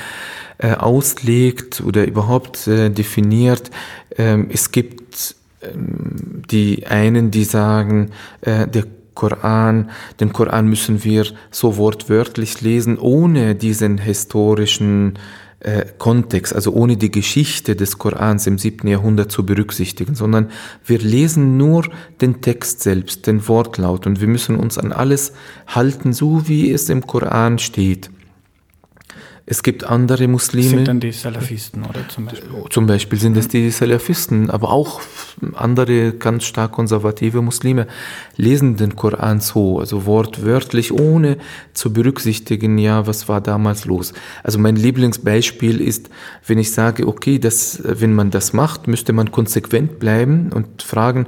äh, 0.59 0.73
auslegt 0.75 1.81
oder 1.85 2.05
überhaupt 2.07 2.65
definiert. 2.65 3.71
Ähm, 4.17 4.47
es 4.49 4.71
gibt 4.71 5.35
ähm, 5.61 6.43
die 6.49 6.87
einen, 6.87 7.31
die 7.31 7.43
sagen, 7.43 8.11
der 8.45 8.85
Koran, 9.15 9.89
den 10.19 10.31
Koran 10.34 10.67
müssen 10.67 11.03
wir 11.03 11.25
so 11.50 11.77
wortwörtlich 11.77 12.62
lesen, 12.62 13.00
ohne 13.00 13.55
diesen 13.55 13.98
historischen 13.98 15.17
äh, 15.62 15.86
Kontext, 15.98 16.53
also 16.53 16.74
ohne 16.74 16.95
die 16.98 17.10
Geschichte 17.10 17.75
des 17.75 17.98
Korans 17.98 18.45
im 18.45 18.60
siebten 18.60 18.88
Jahrhundert 18.88 19.31
zu 19.31 19.45
berücksichtigen, 19.45 20.13
sondern 20.13 20.51
wir 20.86 21.00
lesen 21.00 21.57
nur 21.57 21.86
den 22.22 22.41
Text 22.41 22.84
selbst, 22.84 23.25
den 23.25 23.48
Wortlaut 23.48 24.05
und 24.05 24.22
wir 24.22 24.27
müssen 24.27 24.57
uns 24.57 24.77
an 24.77 24.91
alles 24.91 25.34
halten, 25.65 26.13
so 26.13 26.48
wie 26.48 26.72
es 26.72 26.89
im 26.89 27.07
Koran 27.07 27.57
steht. 27.57 28.12
Es 29.47 29.61
gibt 29.61 29.83
andere 29.83 30.27
Muslime. 30.27 30.69
Sind 30.69 30.87
dann 30.87 30.99
die 30.99 31.11
Salafisten, 31.11 31.83
oder 31.83 32.07
zum 32.09 32.25
Beispiel? 32.25 32.49
Zum 32.71 32.87
Beispiel 32.87 33.19
sind 33.19 33.37
es 33.37 33.47
die 33.47 33.69
Salafisten, 33.69 34.49
aber 34.49 34.71
auch 34.71 35.01
andere 35.53 36.13
ganz 36.13 36.45
stark 36.45 36.71
konservative 36.71 37.43
Muslime 37.43 37.85
lesen 38.37 38.75
den 38.75 38.95
Koran 38.95 39.41
so, 39.41 39.79
also 39.79 40.07
wortwörtlich, 40.07 40.91
ohne 40.91 41.37
zu 41.75 41.93
berücksichtigen, 41.93 42.79
ja, 42.79 43.05
was 43.05 43.27
war 43.27 43.39
damals 43.39 43.85
los. 43.85 44.13
Also 44.41 44.57
mein 44.57 44.77
Lieblingsbeispiel 44.77 45.79
ist, 45.79 46.09
wenn 46.47 46.57
ich 46.57 46.71
sage, 46.71 47.07
okay, 47.07 47.37
das, 47.37 47.81
wenn 47.83 48.15
man 48.15 48.31
das 48.31 48.51
macht, 48.51 48.87
müsste 48.87 49.13
man 49.13 49.31
konsequent 49.31 49.99
bleiben 49.99 50.51
und 50.53 50.81
fragen, 50.81 51.27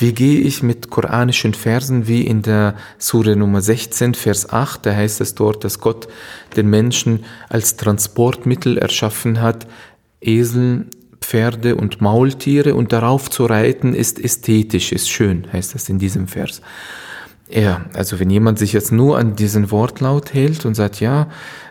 wie 0.00 0.12
gehe 0.12 0.40
ich 0.40 0.62
mit 0.62 0.90
koranischen 0.90 1.54
Versen 1.54 2.08
wie 2.08 2.26
in 2.26 2.42
der 2.42 2.74
Sure 2.98 3.36
Nummer 3.36 3.60
16, 3.60 4.14
Vers 4.14 4.50
8, 4.50 4.86
da 4.86 4.94
heißt 4.94 5.20
es 5.20 5.34
dort, 5.34 5.62
dass 5.64 5.78
Gott 5.78 6.08
den 6.56 6.68
Menschen 6.68 7.24
als 7.48 7.76
Transportmittel 7.76 8.78
erschaffen 8.78 9.40
hat, 9.40 9.66
Esel, 10.20 10.86
Pferde 11.20 11.76
und 11.76 12.00
Maultiere 12.00 12.74
und 12.74 12.92
darauf 12.92 13.30
zu 13.30 13.44
reiten 13.44 13.94
ist 13.94 14.18
ästhetisch, 14.18 14.92
ist 14.92 15.10
schön, 15.10 15.46
heißt 15.52 15.74
das 15.74 15.88
in 15.88 15.98
diesem 15.98 16.28
Vers. 16.28 16.62
Ja, 17.52 17.86
also 17.94 18.20
wenn 18.20 18.30
jemand 18.30 18.58
sich 18.60 18.72
jetzt 18.72 18.92
nur 18.92 19.18
an 19.18 19.34
diesen 19.34 19.72
Wortlaut 19.72 20.32
hält 20.32 20.64
und 20.64 20.74
sagt, 20.74 21.00
ja, 21.00 21.26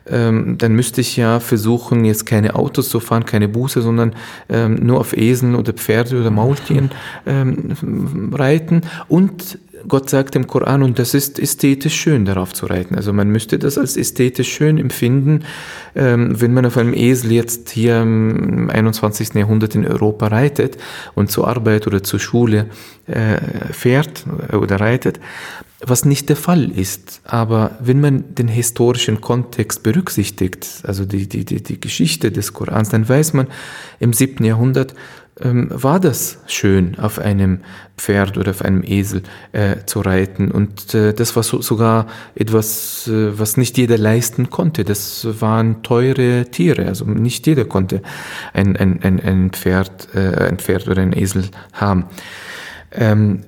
ähm, 0.08 0.58
dann 0.58 0.74
müsste 0.74 1.00
ich 1.00 1.16
ja 1.16 1.40
versuchen, 1.40 2.04
jetzt 2.04 2.26
keine 2.26 2.56
Autos 2.56 2.90
zu 2.90 3.00
fahren, 3.00 3.26
keine 3.26 3.48
Buße, 3.48 3.82
sondern 3.82 4.14
ähm, 4.50 4.76
nur 4.76 5.00
auf 5.00 5.16
Eseln 5.16 5.56
oder 5.56 5.72
Pferde 5.72 6.20
oder 6.20 6.32
Maultieren 6.32 6.92
ähm, 7.26 8.34
reiten. 8.34 8.82
Und 9.08 9.58
Gott 9.90 10.10
sagt 10.10 10.36
im 10.36 10.48
Koran, 10.48 10.84
und 10.84 11.00
das 11.00 11.14
ist 11.14 11.40
ästhetisch 11.40 11.96
schön, 11.96 12.24
darauf 12.24 12.54
zu 12.54 12.68
reiten. 12.68 12.96
Also 12.96 13.12
man 13.12 13.30
müsste 13.30 13.60
das 13.60 13.78
als 13.78 13.98
ästhetisch 13.98 14.54
schön 14.54 14.78
empfinden, 14.78 15.44
ähm, 15.96 16.40
wenn 16.40 16.54
man 16.54 16.66
auf 16.66 16.78
einem 16.78 16.94
Esel 16.94 17.34
jetzt 17.34 17.70
hier 17.72 18.02
im 18.02 18.70
21. 18.70 19.34
Jahrhundert 19.34 19.76
in 19.76 19.86
Europa 19.86 20.28
reitet 20.28 20.78
und 21.16 21.30
zur 21.30 21.48
Arbeit 21.48 21.88
oder 21.88 22.04
zur 22.04 22.20
Schule 22.20 22.68
äh, 23.08 23.38
fährt 23.74 24.26
oder 24.54 24.80
reitet, 24.80 25.20
was 25.82 26.06
nicht 26.06 26.30
der 26.30 26.36
Fall 26.36 26.72
ist. 26.72 27.22
Aber 27.24 27.72
wenn 27.80 28.02
man 28.02 28.36
den 28.36 28.48
historischen 28.48 29.22
Kontext 29.22 29.84
berücksichtigt, 29.84 30.68
also 30.84 31.06
die, 31.06 31.28
die, 31.28 31.46
die, 31.46 31.64
die 31.64 31.80
Geschichte 31.80 32.32
des 32.32 32.54
Korans, 32.54 32.90
dann 32.90 33.08
weiß 33.08 33.34
man, 33.34 33.48
im 34.00 34.14
siebten 34.14 34.44
Jahrhundert 34.44 34.94
ähm, 35.42 35.68
war 35.72 36.00
das 36.00 36.40
schön, 36.48 36.98
auf 37.00 37.20
einem 37.20 37.62
Pferd 37.98 38.38
oder 38.38 38.52
auf 38.52 38.64
einem 38.64 38.84
Esel 38.84 39.24
äh, 39.52 39.78
zu 39.86 40.02
reiten. 40.02 40.52
Und 40.52 40.94
äh, 40.94 41.14
das 41.14 41.36
war 41.36 41.44
so, 41.44 41.62
sogar 41.62 42.08
etwas, 42.36 43.08
äh, 43.08 43.38
was 43.38 43.58
nicht 43.58 43.78
jeder 43.78 43.98
leisten 43.98 44.50
konnte. 44.50 44.84
Das 44.84 45.28
waren 45.42 45.84
teure 45.84 46.46
Tiere. 46.46 46.86
Also 46.88 47.06
nicht 47.06 47.48
jeder 47.48 47.66
konnte 47.66 48.02
ein, 48.54 48.76
ein, 48.76 49.02
ein, 49.04 49.20
ein, 49.20 49.50
Pferd, 49.52 50.10
äh, 50.14 50.48
ein 50.48 50.60
Pferd 50.60 50.88
oder 50.88 51.02
ein 51.02 51.14
Esel 51.14 51.46
haben. 51.74 52.06
Ähm, 52.92 53.42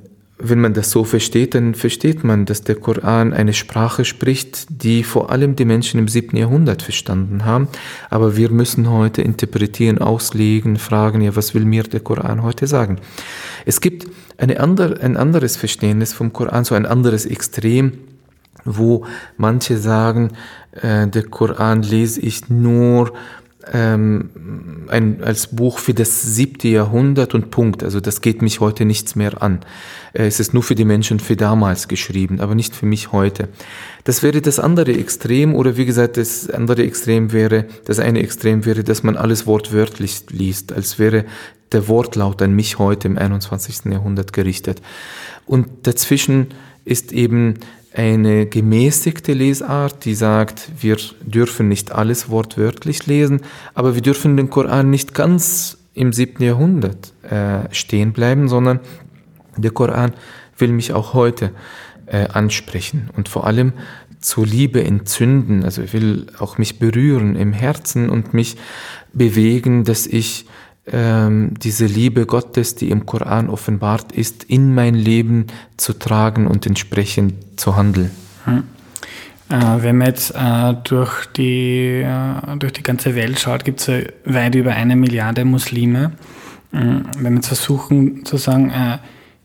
wenn 0.44 0.60
man 0.60 0.74
das 0.74 0.92
so 0.92 1.04
versteht, 1.04 1.56
dann 1.56 1.76
versteht 1.76 2.24
man, 2.24 2.46
dass 2.46 2.62
der 2.62 2.76
Koran 2.76 3.34
eine 3.34 3.54
Sprache 3.54 4.06
spricht, 4.06 4.68
die 4.70 5.04
vor 5.04 5.32
allem 5.32 5.56
die 5.56 5.66
Menschen 5.66 6.00
im 6.00 6.08
siebten 6.08 6.38
Jahrhundert 6.38 6.82
verstanden 6.82 7.46
haben. 7.46 7.68
Aber 8.10 8.36
wir 8.38 8.50
müssen 8.50 8.90
heute 8.90 9.22
interpretieren, 9.22 10.00
auslegen, 10.00 10.78
fragen, 10.78 11.22
ja, 11.22 11.36
was 11.36 11.54
will 11.54 11.66
mir 11.66 11.84
der 11.84 12.00
Koran 12.00 12.44
heute 12.44 12.68
sagen? 12.68 13.00
Es 13.66 13.82
gibt 13.82 14.08
eine 14.38 14.60
andere, 14.60 15.02
ein 15.02 15.18
anderes 15.18 15.56
Verständnis 15.58 16.14
vom 16.14 16.34
Koran, 16.34 16.64
so 16.64 16.76
ein 16.76 16.86
anderes 16.86 17.26
Extrem, 17.26 17.94
wo 18.66 19.06
manche 19.38 19.78
sagen, 19.78 20.32
äh, 20.74 21.08
der 21.08 21.24
Koran 21.24 21.84
lese 21.84 22.22
ich 22.22 22.50
nur 22.50 23.14
ähm, 23.72 24.30
ein, 24.88 25.24
als 25.24 25.48
Buch 25.48 25.80
für 25.80 25.94
das 25.94 26.22
siebte 26.22 26.68
Jahrhundert 26.68 27.34
und 27.34 27.52
Punkt. 27.52 27.84
Also 27.84 28.00
das 28.00 28.22
geht 28.22 28.42
mich 28.42 28.60
heute 28.60 28.86
nichts 28.86 29.16
mehr 29.16 29.42
an. 29.42 29.60
Äh, 30.14 30.26
es 30.26 30.40
ist 30.40 30.54
nur 30.54 30.64
für 30.64 30.76
die 30.76 30.86
Menschen 30.86 31.20
für 31.20 31.36
damals 31.36 31.88
geschrieben, 31.88 32.40
aber 32.40 32.56
nicht 32.56 32.76
für 32.76 32.86
mich 32.86 33.12
heute. 33.12 33.50
Das 34.04 34.24
wäre 34.24 34.42
das 34.42 34.60
andere 34.60 34.94
Extrem 34.94 35.56
oder 35.56 35.78
wie 35.78 35.86
gesagt, 35.86 36.18
das 36.18 36.50
andere 36.50 36.84
Extrem 36.84 37.32
wäre, 37.32 37.66
das 37.86 38.00
eine 38.00 38.20
Extrem 38.22 38.66
wäre, 38.66 38.84
dass 38.84 39.04
man 39.04 39.18
alles 39.18 39.46
wortwörtlich 39.46 40.24
liest, 40.30 40.74
als 40.74 40.98
wäre 41.00 41.26
der 41.72 41.88
Wortlaut 41.88 42.42
an 42.42 42.54
mich 42.54 42.80
heute 42.80 43.08
im 43.08 43.18
21. 43.18 43.92
Jahrhundert 43.92 44.34
gerichtet. 44.34 44.82
Und 45.46 45.68
dazwischen 45.84 46.48
ist 46.84 47.12
eben 47.12 47.56
eine 47.94 48.46
gemäßigte 48.46 49.34
Lesart, 49.34 50.06
die 50.06 50.16
sagt, 50.16 50.70
wir 50.80 50.98
dürfen 51.22 51.68
nicht 51.68 51.92
alles 51.92 52.30
wortwörtlich 52.30 53.06
lesen, 53.08 53.42
aber 53.74 53.96
wir 53.96 54.02
dürfen 54.02 54.38
den 54.38 54.50
Koran 54.50 54.90
nicht 54.90 55.14
ganz 55.14 55.78
im 55.94 56.14
siebten 56.14 56.44
Jahrhundert 56.44 57.14
äh, 57.24 57.74
stehen 57.74 58.14
bleiben, 58.14 58.48
sondern 58.48 58.80
der 59.58 59.72
Koran 59.72 60.14
will 60.58 60.72
mich 60.72 60.94
auch 60.94 61.14
heute 61.14 61.52
äh, 62.06 62.28
ansprechen 62.28 63.10
und 63.16 63.28
vor 63.28 63.46
allem 63.46 63.74
zur 64.22 64.46
Liebe 64.46 64.84
entzünden. 64.84 65.64
Also 65.64 65.92
will 65.92 66.28
auch 66.40 66.58
mich 66.58 66.80
berühren 66.80 67.36
im 67.36 67.54
Herzen 67.54 68.10
und 68.10 68.34
mich 68.34 68.56
bewegen, 69.14 69.84
dass 69.84 70.08
ich 70.08 70.46
ähm, 70.92 71.54
diese 71.62 71.86
Liebe 71.86 72.26
Gottes, 72.26 72.76
die 72.76 72.90
im 72.90 73.06
Koran 73.06 73.50
offenbart 73.50 74.12
ist, 74.12 74.44
in 74.44 74.74
mein 74.74 74.96
Leben 74.96 75.48
zu 75.78 75.94
tragen 75.94 76.48
und 76.48 76.66
entsprechend 76.66 77.60
zu 77.60 77.76
handeln. 77.76 78.12
Hm. 78.46 78.64
Äh, 79.50 79.84
wenn 79.84 79.98
man 79.98 80.08
jetzt 80.08 80.34
äh, 80.34 80.74
durch, 80.84 81.26
die, 81.26 82.02
äh, 82.02 82.58
durch 82.58 82.74
die 82.74 82.84
ganze 82.84 83.16
Welt 83.16 83.40
schaut, 83.40 83.66
gibt 83.66 83.82
es 83.82 83.88
ja 83.88 84.00
weit 84.24 84.56
über 84.56 84.72
eine 84.72 84.96
Milliarde 84.96 85.44
Muslime. 85.44 86.14
Hm, 86.72 87.06
wenn 87.18 87.34
wir 87.34 87.38
jetzt 87.38 87.48
versuchen 87.48 88.24
zu 88.24 88.38
sagen, 88.38 88.70
äh, 88.70 89.00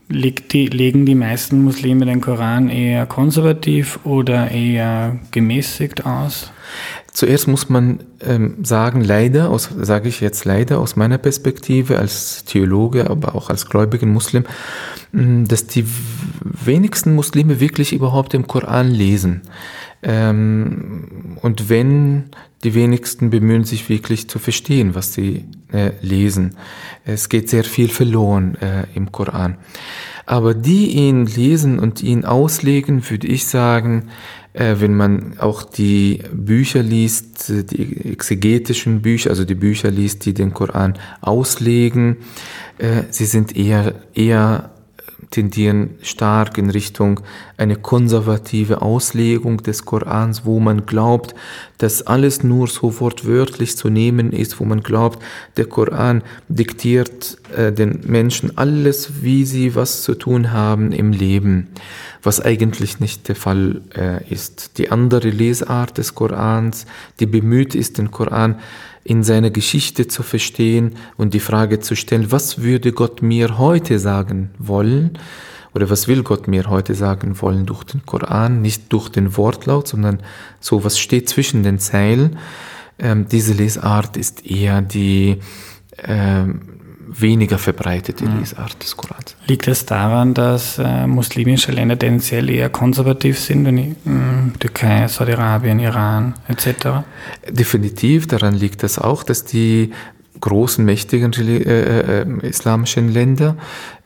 die, 0.09 0.67
legen 0.67 1.07
die 1.07 1.17
meisten 1.17 1.63
Muslime 1.65 2.07
den 2.07 2.21
Koran 2.21 2.69
eher 2.69 3.07
konservativ 3.07 3.99
oder 4.05 4.51
eher 4.53 5.19
gemäßigt 5.33 6.07
aus? 6.07 6.53
Zuerst 7.17 7.49
muss 7.49 7.71
man 7.71 8.01
ähm, 8.21 8.63
sagen, 8.63 9.03
leider, 9.03 9.51
sage 9.59 10.07
ich 10.07 10.21
jetzt 10.21 10.45
leider 10.45 10.79
aus 10.79 10.97
meiner 10.97 11.17
Perspektive 11.17 11.99
als 11.99 12.45
Theologe, 12.45 13.09
aber 13.09 13.35
auch 13.35 13.49
als 13.49 13.71
gläubigen 13.71 14.13
Muslim, 14.13 14.45
hm, 15.13 15.49
dass 15.49 15.67
die 15.67 15.87
wenigsten 16.43 17.15
Muslime 17.15 17.59
wirklich 17.59 17.95
überhaupt 17.95 18.35
im 18.35 18.47
Koran 18.47 18.91
lesen. 18.91 19.41
Ähm, 20.03 21.39
und 21.41 21.71
wenn 21.71 22.25
die 22.65 22.75
wenigsten 22.75 23.31
bemühen 23.31 23.65
sich 23.65 23.89
wirklich 23.89 24.29
zu 24.29 24.39
verstehen, 24.39 24.95
was 24.95 25.15
sie 25.15 25.47
äh, 25.73 25.93
lesen. 26.03 26.55
Es 27.07 27.31
geht 27.31 27.49
sehr 27.49 27.65
viel 27.65 27.89
verloren 27.89 28.57
äh, 28.61 28.85
im 28.95 29.11
Koran. 29.11 29.57
Aber 30.27 30.55
die 30.55 30.89
ihn 30.91 31.25
lesen 31.27 31.79
und 31.79 32.03
ihn 32.03 32.25
auslegen, 32.25 33.09
würde 33.09 33.29
ich 33.29 33.47
sagen, 33.47 34.09
äh, 34.53 34.77
wenn 34.79 34.95
man 34.95 35.39
auch 35.39 35.63
die 35.63 36.23
Bücher 36.33 36.83
liest, 36.83 37.49
die 37.49 38.13
exegetischen 38.13 39.03
Bücher, 39.03 39.31
also 39.31 39.45
die 39.45 39.55
Bücher 39.55 39.91
liest, 39.91 40.27
die 40.27 40.35
den 40.35 40.53
Koran 40.53 40.95
auslegen, 41.21 42.17
äh, 42.79 43.03
sie 43.11 43.27
sind 43.27 43.57
eher, 43.57 43.95
eher 44.15 44.76
tendieren 45.31 45.91
stark 46.03 46.59
in 46.59 46.71
Richtung 46.71 47.21
eine 47.57 47.77
konservative 47.77 48.83
Auslegung 48.83 49.63
des 49.63 49.85
Korans, 49.85 50.45
wo 50.45 50.61
man 50.61 50.87
glaubt, 50.87 51.35
dass 51.79 52.03
alles 52.03 52.43
nur 52.43 52.69
so 52.69 53.01
wortwörtlich 53.01 53.77
zu 53.77 53.89
nehmen 53.89 54.33
ist, 54.33 54.61
wo 54.61 54.65
man 54.65 54.83
glaubt, 54.83 55.23
der 55.57 55.67
Koran 55.67 56.23
diktiert 56.49 57.39
äh, 57.57 57.73
den 57.73 58.01
Menschen 58.07 58.57
alles, 58.57 59.23
wie 59.23 59.45
sie 59.45 59.75
was 59.75 60.03
zu 60.03 60.15
tun 60.15 60.53
haben 60.53 60.93
im 60.93 61.13
Leben, 61.13 61.69
was 62.23 62.41
eigentlich 62.41 63.01
nicht 63.01 63.29
der 63.29 63.37
Fall 63.37 63.83
äh, 63.97 64.25
ist. 64.33 64.79
Die 64.79 64.91
andere 64.91 65.31
Lesart 65.31 65.99
des 65.99 66.15
Korans, 66.15 66.87
die 67.21 67.27
bemüht 67.27 67.75
ist, 67.75 67.99
den 67.99 68.11
Koran 68.11 68.57
in 69.07 69.23
seiner 69.23 69.51
Geschichte 69.51 70.09
zu 70.09 70.25
verstehen 70.25 70.97
und 71.17 71.33
die 71.33 71.41
Frage 71.41 71.79
zu 71.79 71.95
stellen, 71.95 72.33
was 72.33 72.63
würde 72.63 72.93
Gott 72.93 73.23
mir 73.23 73.57
heute 73.57 74.01
sagen 74.01 74.51
wollen? 74.59 75.19
Oder 75.75 75.89
was 75.91 76.09
will 76.09 76.25
Gott 76.25 76.49
mir 76.49 76.69
heute 76.69 76.95
sagen 76.95 77.41
wollen 77.41 77.67
durch 77.67 77.85
den 77.85 78.05
Koran, 78.05 78.63
nicht 78.63 78.93
durch 78.93 79.09
den 79.09 79.37
Wortlaut, 79.37 79.87
sondern 79.87 80.21
so, 80.59 80.83
was 80.83 80.99
steht 80.99 81.29
zwischen 81.29 81.63
den 81.63 81.79
Zeilen. 81.79 82.39
Ähm, 82.99 83.29
diese 83.31 83.53
Lesart 83.53 84.17
ist 84.17 84.45
eher 84.45 84.83
die 84.83 85.37
ähm, 86.03 86.76
weniger 87.19 87.59
verbreitete 87.59 88.25
mhm. 88.25 88.41
Lesart 88.41 88.83
des 88.83 88.97
Korans. 88.97 89.37
Liegt 89.47 89.69
es 89.69 89.87
daran, 89.87 90.35
dass 90.35 90.79
äh, 90.79 91.07
muslimische 91.07 91.73
Länder 91.73 91.99
tendenziell 91.99 92.51
eher 92.51 92.69
konservativ 92.69 93.39
sind, 93.39 93.65
wenn 93.65 93.79
ich, 93.79 93.89
mh, 94.05 94.13
hm, 94.13 94.53
Türkei, 94.59 95.09
Saudi-Arabien, 95.09 95.79
Iran 95.79 96.35
etc.? 96.49 97.05
Definitiv, 97.49 98.27
daran 98.27 98.55
liegt 98.55 98.83
es 98.85 98.99
auch, 98.99 99.23
dass 99.23 99.45
die 99.45 99.93
großen, 100.41 100.85
mächtigen 100.85 101.33
äh, 101.33 102.23
äh, 102.23 102.47
islamischen 102.47 103.09
Länder 103.09 103.57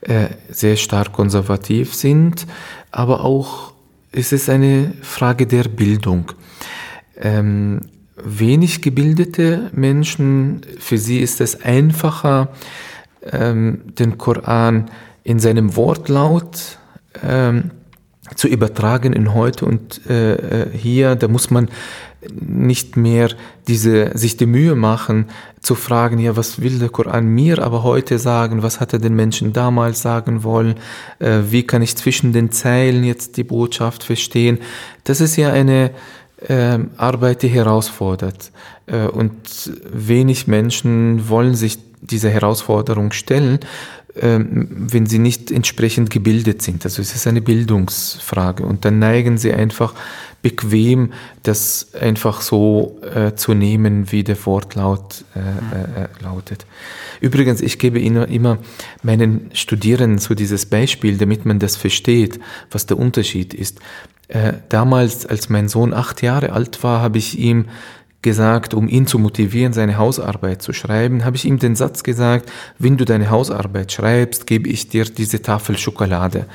äh, 0.01 0.27
sehr 0.49 0.77
stark 0.77 1.13
konservativ 1.13 1.95
sind, 1.95 2.47
aber 2.91 3.25
auch 3.25 3.73
es 4.13 4.33
ist 4.33 4.49
eine 4.49 4.93
Frage 5.03 5.47
der 5.47 5.65
Bildung. 5.65 6.33
Ähm, 7.17 7.81
wenig 8.23 8.83
gebildete 8.83 9.71
Menschen, 9.73 10.63
für 10.79 10.99
sie 10.99 11.21
ist 11.21 11.41
es 11.41 11.63
einfacher, 11.63 12.49
ähm, 13.23 13.83
den 13.99 14.19
Koran 14.19 14.91
in 15.23 15.39
seinem 15.39 15.77
Wortlaut 15.77 16.79
ähm, 17.23 17.71
zu 18.35 18.49
übertragen 18.49 19.13
in 19.13 19.35
heute 19.35 19.65
und 19.65 20.07
äh, 20.09 20.35
äh, 20.35 20.71
hier. 20.77 21.17
Da 21.17 21.29
muss 21.29 21.51
man 21.51 21.69
nicht 22.33 22.97
mehr 22.97 23.31
diese, 23.67 24.17
sich 24.17 24.37
die 24.37 24.47
Mühe 24.47 24.75
machen, 24.75 25.27
zu 25.61 25.75
fragen, 25.75 26.19
ja, 26.19 26.37
was 26.37 26.61
will 26.61 26.79
der 26.79 26.91
Koran 26.91 27.27
mir 27.27 27.63
aber 27.63 27.83
heute 27.83 28.19
sagen? 28.19 28.63
Was 28.63 28.81
hat 28.81 28.93
er 28.93 28.99
den 28.99 29.15
Menschen 29.15 29.53
damals 29.53 30.03
sagen 30.03 30.45
wollen? 30.45 30.77
Äh, 31.19 31.41
wie 31.51 31.67
kann 31.67 31.83
ich 31.83 31.97
zwischen 31.97 32.33
den 32.33 32.51
Zeilen 32.51 33.05
jetzt 33.05 33.37
die 33.37 33.45
Botschaft 33.45 34.05
verstehen? 34.05 34.59
Das 35.05 35.21
ist 35.21 35.37
ja 35.37 35.51
eine 35.51 35.93
äh, 36.47 36.79
Arbeit, 36.97 37.43
die 37.43 37.49
herausfordert. 37.49 38.53
Äh, 38.87 39.07
und 39.07 39.73
wenig 39.93 40.47
Menschen 40.47 41.29
wollen 41.29 41.55
sich 41.55 41.79
dieser 42.01 42.31
Herausforderung 42.31 43.13
stellen, 43.13 43.61
ähm, 44.21 44.67
wenn 44.71 45.07
sie 45.07 45.19
nicht 45.19 45.51
entsprechend 45.51 46.11
gebildet 46.11 46.63
sind. 46.63 46.85
Also 46.85 47.01
es 47.01 47.15
ist 47.15 47.27
eine 47.27 47.41
Bildungsfrage 47.41 48.65
und 48.65 48.85
dann 48.85 48.99
neigen 48.99 49.39
sie 49.39 49.53
einfach 49.53 49.95
bequem, 50.43 51.13
das 51.43 51.95
einfach 51.95 52.41
so 52.41 52.99
äh, 53.15 53.35
zu 53.35 53.55
nehmen, 53.55 54.11
wie 54.11 54.25
der 54.25 54.45
Wortlaut 54.47 55.25
äh, 55.37 55.41
äh, 55.41 56.05
äh, 56.05 56.09
lautet. 56.23 56.67
Übrigens, 57.21 57.61
ich 57.61 57.79
gebe 57.79 57.99
Ihnen 57.99 58.25
immer 58.25 58.59
meinen 59.03 59.51
Studierenden 59.53 60.19
so 60.19 60.35
dieses 60.35 60.67
Beispiel, 60.67 61.19
damit 61.19 61.45
man 61.45 61.59
das 61.59 61.77
versteht, 61.77 62.41
was 62.71 62.87
der 62.87 62.99
Unterschied 62.99 63.53
ist. 63.53 63.81
Äh, 64.29 64.55
damals, 64.69 65.27
als 65.27 65.51
mein 65.51 65.69
Sohn 65.69 65.93
acht 65.93 66.23
Jahre 66.23 66.53
alt 66.53 66.83
war, 66.83 67.01
habe 67.01 67.19
ich 67.19 67.39
ihm 67.39 67.67
gesagt, 68.23 68.75
um 68.75 68.89
ihn 68.89 69.07
zu 69.07 69.19
motivieren, 69.19 69.73
seine 69.73 69.97
Hausarbeit 69.97 70.63
zu 70.63 70.73
schreiben, 70.73 71.25
habe 71.25 71.37
ich 71.37 71.45
ihm 71.45 71.59
den 71.59 71.77
Satz 71.77 72.03
gesagt, 72.03 72.51
wenn 72.79 72.97
du 72.97 73.05
deine 73.05 73.31
Hausarbeit 73.31 73.93
schreibst, 73.93 74.47
gebe 74.47 74.69
ich 74.69 74.89
dir 74.89 75.05
diese 75.05 75.43
Tafel 75.43 75.79
Schokolade. 75.79 76.47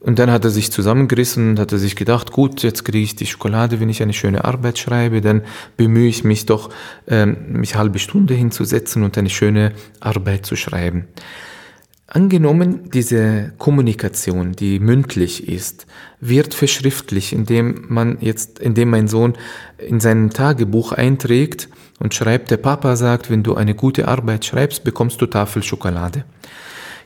Und 0.00 0.18
dann 0.18 0.30
hat 0.30 0.44
er 0.44 0.50
sich 0.50 0.70
zusammengerissen 0.70 1.50
und 1.50 1.58
hat 1.58 1.72
er 1.72 1.78
sich 1.78 1.96
gedacht, 1.96 2.30
gut, 2.30 2.62
jetzt 2.62 2.84
kriege 2.84 3.04
ich 3.04 3.16
die 3.16 3.24
Schokolade, 3.24 3.80
wenn 3.80 3.88
ich 3.88 4.02
eine 4.02 4.12
schöne 4.12 4.44
Arbeit 4.44 4.78
schreibe, 4.78 5.22
dann 5.22 5.42
bemühe 5.78 6.08
ich 6.08 6.24
mich 6.24 6.44
doch, 6.44 6.68
ähm, 7.08 7.36
mich 7.48 7.76
halbe 7.76 7.98
Stunde 7.98 8.34
hinzusetzen 8.34 9.02
und 9.02 9.16
eine 9.16 9.30
schöne 9.30 9.72
Arbeit 10.00 10.44
zu 10.44 10.56
schreiben. 10.56 11.06
Angenommen, 12.14 12.90
diese 12.92 13.54
Kommunikation, 13.58 14.52
die 14.52 14.78
mündlich 14.78 15.48
ist, 15.48 15.84
wird 16.20 16.54
verschriftlich, 16.54 17.32
indem 17.32 17.86
man 17.88 18.18
jetzt, 18.20 18.60
indem 18.60 18.90
mein 18.90 19.08
Sohn 19.08 19.32
in 19.78 19.98
seinem 19.98 20.30
Tagebuch 20.30 20.92
einträgt 20.92 21.68
und 21.98 22.14
schreibt, 22.14 22.52
der 22.52 22.58
Papa 22.58 22.94
sagt, 22.94 23.30
wenn 23.30 23.42
du 23.42 23.56
eine 23.56 23.74
gute 23.74 24.06
Arbeit 24.06 24.44
schreibst, 24.44 24.84
bekommst 24.84 25.20
du 25.20 25.26
Tafel 25.26 25.64
Schokolade. 25.64 26.24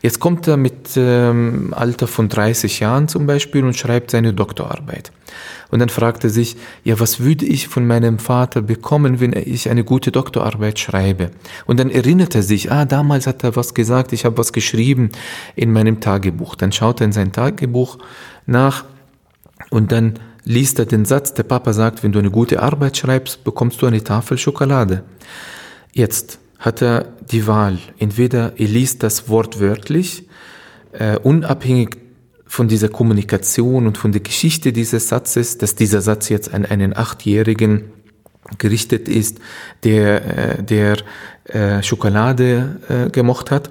Jetzt 0.00 0.20
kommt 0.20 0.46
er 0.46 0.56
mit 0.56 0.90
ähm, 0.96 1.74
Alter 1.76 2.06
von 2.06 2.28
30 2.28 2.80
Jahren 2.80 3.08
zum 3.08 3.26
Beispiel 3.26 3.64
und 3.64 3.76
schreibt 3.76 4.10
seine 4.10 4.32
Doktorarbeit. 4.32 5.10
Und 5.70 5.80
dann 5.80 5.88
fragt 5.88 6.24
er 6.24 6.30
sich, 6.30 6.56
ja, 6.84 6.98
was 6.98 7.20
würde 7.20 7.44
ich 7.44 7.68
von 7.68 7.86
meinem 7.86 8.18
Vater 8.18 8.62
bekommen, 8.62 9.20
wenn 9.20 9.32
ich 9.32 9.68
eine 9.68 9.84
gute 9.84 10.12
Doktorarbeit 10.12 10.78
schreibe? 10.78 11.30
Und 11.66 11.78
dann 11.78 11.90
erinnert 11.90 12.34
er 12.34 12.42
sich, 12.42 12.72
ah, 12.72 12.84
damals 12.84 13.26
hat 13.26 13.44
er 13.44 13.56
was 13.56 13.74
gesagt, 13.74 14.12
ich 14.12 14.24
habe 14.24 14.38
was 14.38 14.52
geschrieben 14.52 15.10
in 15.56 15.72
meinem 15.72 16.00
Tagebuch. 16.00 16.54
Dann 16.54 16.72
schaut 16.72 17.00
er 17.00 17.06
in 17.06 17.12
sein 17.12 17.32
Tagebuch 17.32 17.98
nach 18.46 18.84
und 19.70 19.92
dann 19.92 20.14
liest 20.44 20.78
er 20.78 20.86
den 20.86 21.04
Satz, 21.04 21.34
der 21.34 21.42
Papa 21.42 21.74
sagt, 21.74 22.02
wenn 22.02 22.12
du 22.12 22.18
eine 22.18 22.30
gute 22.30 22.62
Arbeit 22.62 22.96
schreibst, 22.96 23.44
bekommst 23.44 23.82
du 23.82 23.86
eine 23.86 24.02
Tafel 24.02 24.38
Schokolade. 24.38 25.02
Jetzt 25.92 26.38
hat 26.58 26.80
er 26.80 27.12
die 27.32 27.46
Wahl. 27.46 27.78
Entweder 27.98 28.54
er 28.58 28.68
liest 28.68 29.02
das 29.02 29.28
wortwörtlich, 29.28 30.28
äh, 30.92 31.16
unabhängig 31.16 31.98
von 32.46 32.66
dieser 32.68 32.88
Kommunikation 32.88 33.86
und 33.86 33.98
von 33.98 34.12
der 34.12 34.22
Geschichte 34.22 34.72
dieses 34.72 35.08
Satzes, 35.08 35.58
dass 35.58 35.74
dieser 35.74 36.00
Satz 36.00 36.28
jetzt 36.30 36.52
an 36.52 36.64
einen 36.64 36.96
Achtjährigen 36.96 37.92
gerichtet 38.56 39.08
ist, 39.08 39.38
der, 39.84 40.58
äh, 40.58 40.62
der 40.62 40.96
äh, 41.44 41.82
Schokolade 41.82 42.80
äh, 42.88 43.10
gemocht 43.10 43.50
hat. 43.50 43.70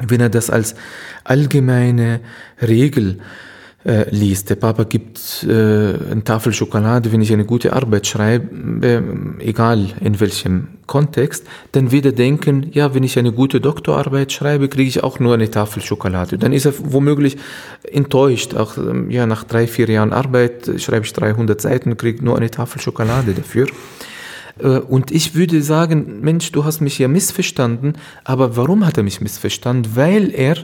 Wenn 0.00 0.20
er 0.20 0.28
das 0.28 0.50
als 0.50 0.74
allgemeine 1.24 2.20
Regel 2.60 3.20
äh, 3.84 4.10
liest. 4.10 4.50
Der 4.50 4.56
Papa 4.56 4.84
gibt 4.84 5.46
äh, 5.48 5.52
eine 5.52 6.24
Tafel 6.24 6.52
Schokolade, 6.52 7.12
wenn 7.12 7.22
ich 7.22 7.32
eine 7.32 7.44
gute 7.44 7.72
Arbeit 7.72 8.06
schreibe, 8.06 8.86
äh, 8.86 9.02
egal 9.44 9.94
in 10.00 10.18
welchem 10.18 10.68
Kontext, 10.86 11.46
dann 11.72 11.92
wird 11.92 12.06
er 12.06 12.12
denken, 12.12 12.70
ja, 12.72 12.94
wenn 12.94 13.04
ich 13.04 13.18
eine 13.18 13.32
gute 13.32 13.60
Doktorarbeit 13.60 14.32
schreibe, 14.32 14.68
kriege 14.68 14.88
ich 14.88 15.04
auch 15.04 15.20
nur 15.20 15.34
eine 15.34 15.50
Tafel 15.50 15.82
Schokolade. 15.82 16.38
Dann 16.38 16.52
ist 16.52 16.66
er 16.66 16.72
womöglich 16.78 17.36
enttäuscht. 17.84 18.54
Auch 18.54 18.78
ähm, 18.78 19.10
ja, 19.10 19.26
nach 19.26 19.44
drei, 19.44 19.66
vier 19.66 19.88
Jahren 19.88 20.12
Arbeit 20.12 20.70
schreibe 20.78 21.06
ich 21.06 21.12
300 21.12 21.60
Seiten, 21.60 21.96
kriege 21.96 22.24
nur 22.24 22.36
eine 22.36 22.50
Tafel 22.50 22.80
Schokolade 22.80 23.32
dafür. 23.32 23.68
Äh, 24.58 24.78
und 24.78 25.10
ich 25.10 25.34
würde 25.34 25.62
sagen, 25.62 26.20
Mensch, 26.20 26.50
du 26.52 26.64
hast 26.64 26.80
mich 26.80 26.98
ja 26.98 27.08
missverstanden, 27.08 27.94
aber 28.24 28.56
warum 28.56 28.84
hat 28.84 28.96
er 28.96 29.02
mich 29.02 29.20
missverstanden? 29.20 29.94
Weil 29.94 30.34
er 30.34 30.56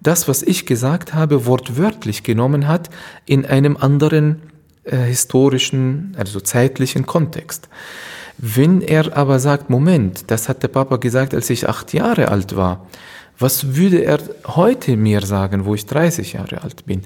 das, 0.00 0.28
was 0.28 0.42
ich 0.42 0.66
gesagt 0.66 1.14
habe, 1.14 1.46
wortwörtlich 1.46 2.22
genommen 2.22 2.68
hat 2.68 2.90
in 3.26 3.44
einem 3.44 3.76
anderen 3.76 4.42
äh, 4.84 4.96
historischen, 4.98 6.14
also 6.18 6.40
zeitlichen 6.40 7.06
Kontext. 7.06 7.68
Wenn 8.38 8.80
er 8.80 9.16
aber 9.16 9.40
sagt, 9.40 9.68
Moment, 9.68 10.30
das 10.30 10.48
hat 10.48 10.62
der 10.62 10.68
Papa 10.68 10.96
gesagt, 10.96 11.34
als 11.34 11.50
ich 11.50 11.68
acht 11.68 11.92
Jahre 11.92 12.28
alt 12.28 12.54
war, 12.54 12.86
was 13.38 13.76
würde 13.76 14.04
er 14.04 14.18
heute 14.46 14.96
mir 14.96 15.20
sagen, 15.22 15.64
wo 15.64 15.74
ich 15.74 15.86
30 15.86 16.34
Jahre 16.34 16.62
alt 16.62 16.86
bin? 16.86 17.02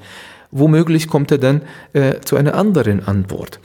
Womöglich 0.51 1.09
kommt 1.09 1.31
er 1.31 1.39
dann 1.39 1.63
äh, 1.95 2.21
zu 2.21 2.37
einer 2.37 2.55
anderen 2.55 3.07
Antwort 3.07 3.61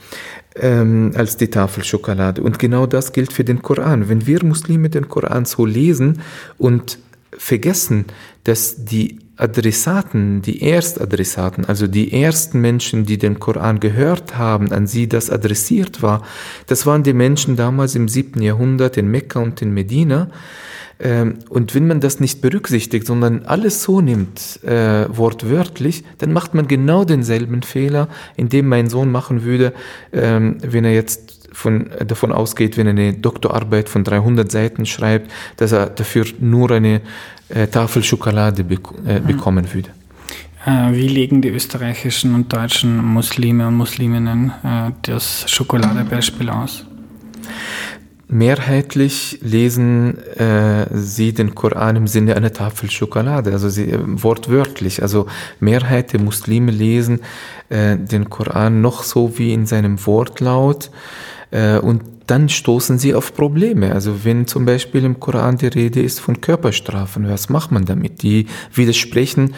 ähm, 0.56 1.12
als 1.14 1.36
die 1.36 1.48
Tafel 1.48 1.84
Schokolade. 1.84 2.42
Und 2.42 2.58
genau 2.58 2.86
das 2.86 3.12
gilt 3.12 3.32
für 3.32 3.44
den 3.44 3.60
Koran. 3.60 4.08
Wenn 4.08 4.26
wir 4.26 4.44
Muslime 4.44 4.88
den 4.88 5.08
Koran 5.08 5.44
so 5.44 5.66
lesen 5.66 6.22
und 6.56 6.98
vergessen, 7.38 8.04
dass 8.44 8.84
die 8.84 9.20
Adressaten, 9.36 10.42
die 10.42 10.62
Erstadressaten, 10.62 11.64
also 11.64 11.86
die 11.86 12.12
ersten 12.12 12.60
Menschen, 12.60 13.06
die 13.06 13.18
den 13.18 13.38
Koran 13.38 13.78
gehört 13.78 14.36
haben, 14.36 14.72
an 14.72 14.86
sie 14.86 15.08
das 15.08 15.30
adressiert 15.30 16.02
war, 16.02 16.22
das 16.66 16.86
waren 16.86 17.04
die 17.04 17.12
Menschen 17.12 17.54
damals 17.54 17.94
im 17.94 18.08
siebten 18.08 18.42
Jahrhundert 18.42 18.96
in 18.96 19.08
Mekka 19.08 19.38
und 19.38 19.62
in 19.62 19.72
Medina. 19.72 20.28
Ähm, 21.00 21.38
und 21.48 21.76
wenn 21.76 21.86
man 21.86 22.00
das 22.00 22.18
nicht 22.18 22.40
berücksichtigt, 22.40 23.06
sondern 23.06 23.44
alles 23.44 23.84
so 23.84 24.00
nimmt, 24.00 24.60
äh, 24.64 25.06
wortwörtlich, 25.08 26.02
dann 26.18 26.32
macht 26.32 26.54
man 26.54 26.66
genau 26.66 27.04
denselben 27.04 27.62
Fehler, 27.62 28.08
in 28.36 28.48
dem 28.48 28.66
mein 28.66 28.90
Sohn 28.90 29.12
machen 29.12 29.44
würde, 29.44 29.72
ähm, 30.12 30.58
wenn 30.60 30.84
er 30.84 30.94
jetzt 30.94 31.37
von, 31.52 31.90
davon 32.06 32.32
ausgeht, 32.32 32.76
wenn 32.76 32.86
er 32.86 32.90
eine 32.90 33.12
Doktorarbeit 33.14 33.88
von 33.88 34.04
300 34.04 34.50
Seiten 34.50 34.86
schreibt, 34.86 35.30
dass 35.56 35.72
er 35.72 35.86
dafür 35.86 36.26
nur 36.40 36.70
eine 36.70 37.00
äh, 37.48 37.66
Tafel 37.66 38.02
Schokolade 38.02 38.64
bek 38.64 38.80
äh, 39.06 39.20
mhm. 39.20 39.26
bekommen 39.26 39.72
würde. 39.72 39.90
Äh, 40.66 40.92
wie 40.92 41.08
legen 41.08 41.40
die 41.40 41.48
österreichischen 41.48 42.34
und 42.34 42.52
deutschen 42.52 43.04
Muslime 43.04 43.66
und 43.66 43.76
Musliminnen 43.76 44.52
äh, 44.62 44.90
das 45.02 45.50
Schokoladebeispiel 45.50 46.50
aus? 46.50 46.84
Mehrheitlich 48.30 49.38
lesen 49.40 50.18
äh, 50.36 50.86
sie 50.92 51.32
den 51.32 51.54
Koran 51.54 51.96
im 51.96 52.06
Sinne 52.06 52.36
einer 52.36 52.52
Tafel 52.52 52.90
Schokolade, 52.90 53.52
also 53.52 53.70
sie, 53.70 53.90
äh, 53.90 53.98
wortwörtlich. 54.04 55.00
Also 55.00 55.26
Mehrheit 55.60 56.12
der 56.12 56.20
Muslime 56.20 56.70
lesen 56.70 57.20
äh, 57.70 57.96
den 57.96 58.28
Koran 58.28 58.82
noch 58.82 59.02
so 59.02 59.38
wie 59.38 59.54
in 59.54 59.64
seinem 59.64 60.04
Wortlaut. 60.04 60.90
Äh, 61.50 61.78
und 61.78 62.02
dann 62.26 62.48
stoßen 62.50 62.98
sie 62.98 63.14
auf 63.14 63.34
Probleme. 63.34 63.92
Also 63.92 64.24
wenn 64.24 64.46
zum 64.46 64.66
Beispiel 64.66 65.04
im 65.04 65.18
Koran 65.18 65.56
die 65.56 65.68
Rede 65.68 66.02
ist 66.02 66.20
von 66.20 66.40
Körperstrafen, 66.40 67.28
was 67.28 67.48
macht 67.48 67.72
man 67.72 67.86
damit? 67.86 68.22
Die 68.22 68.46
widersprechen 68.74 69.54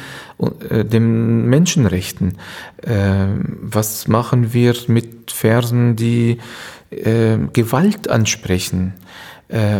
äh, 0.68 0.84
den 0.84 1.46
Menschenrechten. 1.46 2.38
Äh, 2.82 3.26
was 3.60 4.06
machen 4.06 4.52
wir 4.52 4.74
mit 4.86 5.32
Versen, 5.32 5.96
die 5.96 6.38
äh, 6.90 7.38
Gewalt 7.52 8.08
ansprechen. 8.08 8.94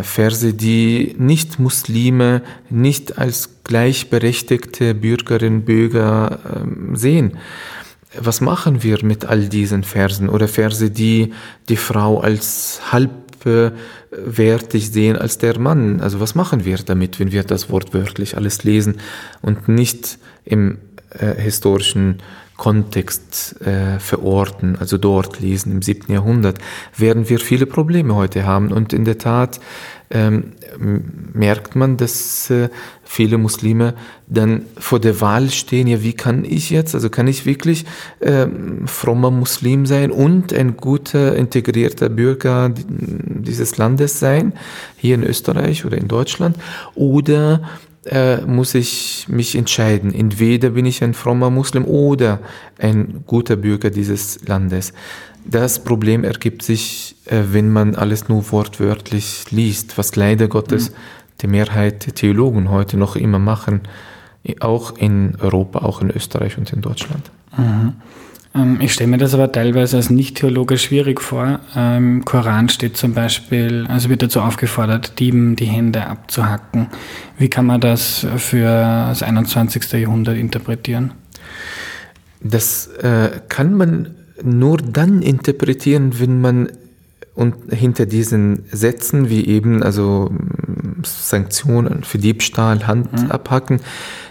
Verse, 0.03 0.53
die 0.53 1.15
nicht 1.17 1.57
Muslime 1.57 2.41
nicht 2.69 3.17
als 3.17 3.63
gleichberechtigte 3.63 4.93
Bürgerinnen 4.93 5.59
und 5.59 5.65
Bürger 5.65 6.39
äh, 6.43 6.97
sehen. 6.97 7.37
Was 8.19 8.41
machen 8.41 8.83
wir 8.83 9.05
mit 9.05 9.25
all 9.25 9.47
diesen 9.47 9.83
Versen 9.83 10.27
oder 10.27 10.47
Verse, 10.47 10.91
die 10.91 11.33
die 11.69 11.77
Frau 11.77 12.19
als 12.19 12.81
halbwertig 12.91 14.91
sehen 14.91 15.17
als 15.17 15.37
der 15.37 15.57
Mann? 15.59 16.01
Also 16.01 16.19
was 16.19 16.35
machen 16.35 16.65
wir 16.65 16.77
damit, 16.77 17.19
wenn 17.19 17.31
wir 17.31 17.43
das 17.43 17.69
wortwörtlich 17.69 18.35
alles 18.35 18.65
lesen 18.65 18.99
und 19.41 19.69
nicht 19.69 20.17
im 20.43 20.79
äh, 21.17 21.35
historischen 21.35 22.21
Kontext 22.61 23.59
äh, 23.65 23.97
verorten, 23.97 24.75
also 24.79 24.99
dort 24.99 25.39
lesen 25.39 25.71
im 25.71 25.81
siebten 25.81 26.11
Jahrhundert, 26.11 26.59
werden 26.95 27.27
wir 27.27 27.39
viele 27.39 27.65
Probleme 27.65 28.13
heute 28.13 28.45
haben. 28.45 28.71
Und 28.71 28.93
in 28.93 29.03
der 29.03 29.17
Tat 29.17 29.59
ähm, 30.11 30.51
merkt 31.33 31.75
man, 31.75 31.97
dass 31.97 32.51
äh, 32.51 32.69
viele 33.03 33.39
Muslime 33.39 33.95
dann 34.27 34.65
vor 34.77 34.99
der 34.99 35.21
Wahl 35.21 35.49
stehen, 35.49 35.87
ja, 35.87 36.03
wie 36.03 36.13
kann 36.13 36.45
ich 36.45 36.69
jetzt, 36.69 36.93
also 36.93 37.09
kann 37.09 37.27
ich 37.27 37.47
wirklich 37.47 37.85
äh, 38.19 38.45
frommer 38.85 39.31
Muslim 39.31 39.87
sein 39.87 40.11
und 40.11 40.53
ein 40.53 40.77
guter, 40.77 41.35
integrierter 41.35 42.09
Bürger 42.09 42.71
dieses 42.75 43.77
Landes 43.77 44.19
sein, 44.19 44.53
hier 44.97 45.15
in 45.15 45.23
Österreich 45.23 45.83
oder 45.83 45.97
in 45.97 46.07
Deutschland, 46.07 46.57
oder 46.93 47.63
äh, 48.05 48.41
muss 48.41 48.73
ich 48.73 49.27
mich 49.29 49.55
entscheiden. 49.55 50.13
Entweder 50.13 50.71
bin 50.71 50.85
ich 50.85 51.03
ein 51.03 51.13
frommer 51.13 51.49
Muslim 51.49 51.85
oder 51.85 52.39
ein 52.79 53.23
guter 53.27 53.55
Bürger 53.55 53.89
dieses 53.89 54.47
Landes. 54.47 54.93
Das 55.45 55.83
Problem 55.83 56.23
ergibt 56.23 56.63
sich, 56.63 57.15
äh, 57.25 57.43
wenn 57.51 57.71
man 57.71 57.95
alles 57.95 58.27
nur 58.29 58.51
wortwörtlich 58.51 59.51
liest, 59.51 59.97
was 59.97 60.15
leider 60.15 60.47
Gottes 60.47 60.89
mhm. 60.89 60.95
die 61.41 61.47
Mehrheit 61.47 62.05
der 62.05 62.15
Theologen 62.15 62.69
heute 62.69 62.97
noch 62.97 63.15
immer 63.15 63.39
machen, 63.39 63.81
auch 64.59 64.97
in 64.97 65.35
Europa, 65.39 65.79
auch 65.79 66.01
in 66.01 66.09
Österreich 66.09 66.57
und 66.57 66.73
in 66.73 66.81
Deutschland. 66.81 67.29
Mhm. 67.55 67.93
Ähm, 68.53 68.79
ich 68.81 68.93
stelle 68.93 69.09
mir 69.09 69.17
das 69.17 69.33
aber 69.33 69.51
teilweise 69.51 69.97
als 69.97 70.09
Nicht-Theologe 70.09 70.77
schwierig 70.77 71.21
vor. 71.21 71.59
Im 71.75 71.81
ähm, 71.81 72.25
Koran 72.25 72.69
steht 72.69 72.97
zum 72.97 73.13
Beispiel, 73.13 73.85
also 73.87 74.09
wird 74.09 74.21
dazu 74.21 74.41
aufgefordert, 74.41 75.19
Dieben 75.19 75.55
die 75.55 75.65
Hände 75.65 76.07
abzuhacken. 76.07 76.87
Wie 77.37 77.49
kann 77.49 77.65
man 77.65 77.81
das 77.81 78.25
für 78.37 78.65
das 78.65 79.23
21. 79.23 79.91
Jahrhundert 79.93 80.37
interpretieren? 80.37 81.13
Das 82.41 82.87
äh, 82.87 83.29
kann 83.49 83.75
man 83.75 84.15
nur 84.43 84.77
dann 84.77 85.21
interpretieren, 85.21 86.19
wenn 86.19 86.41
man 86.41 86.69
und 87.33 87.55
hinter 87.73 88.05
diesen 88.05 88.65
Sätzen 88.71 89.29
wie 89.29 89.45
eben 89.47 89.83
also 89.83 90.31
Sanktionen 91.03 92.03
für 92.03 92.17
Diebstahl, 92.17 92.85
Hand 92.87 93.13
mhm. 93.13 93.31
abhacken, 93.31 93.79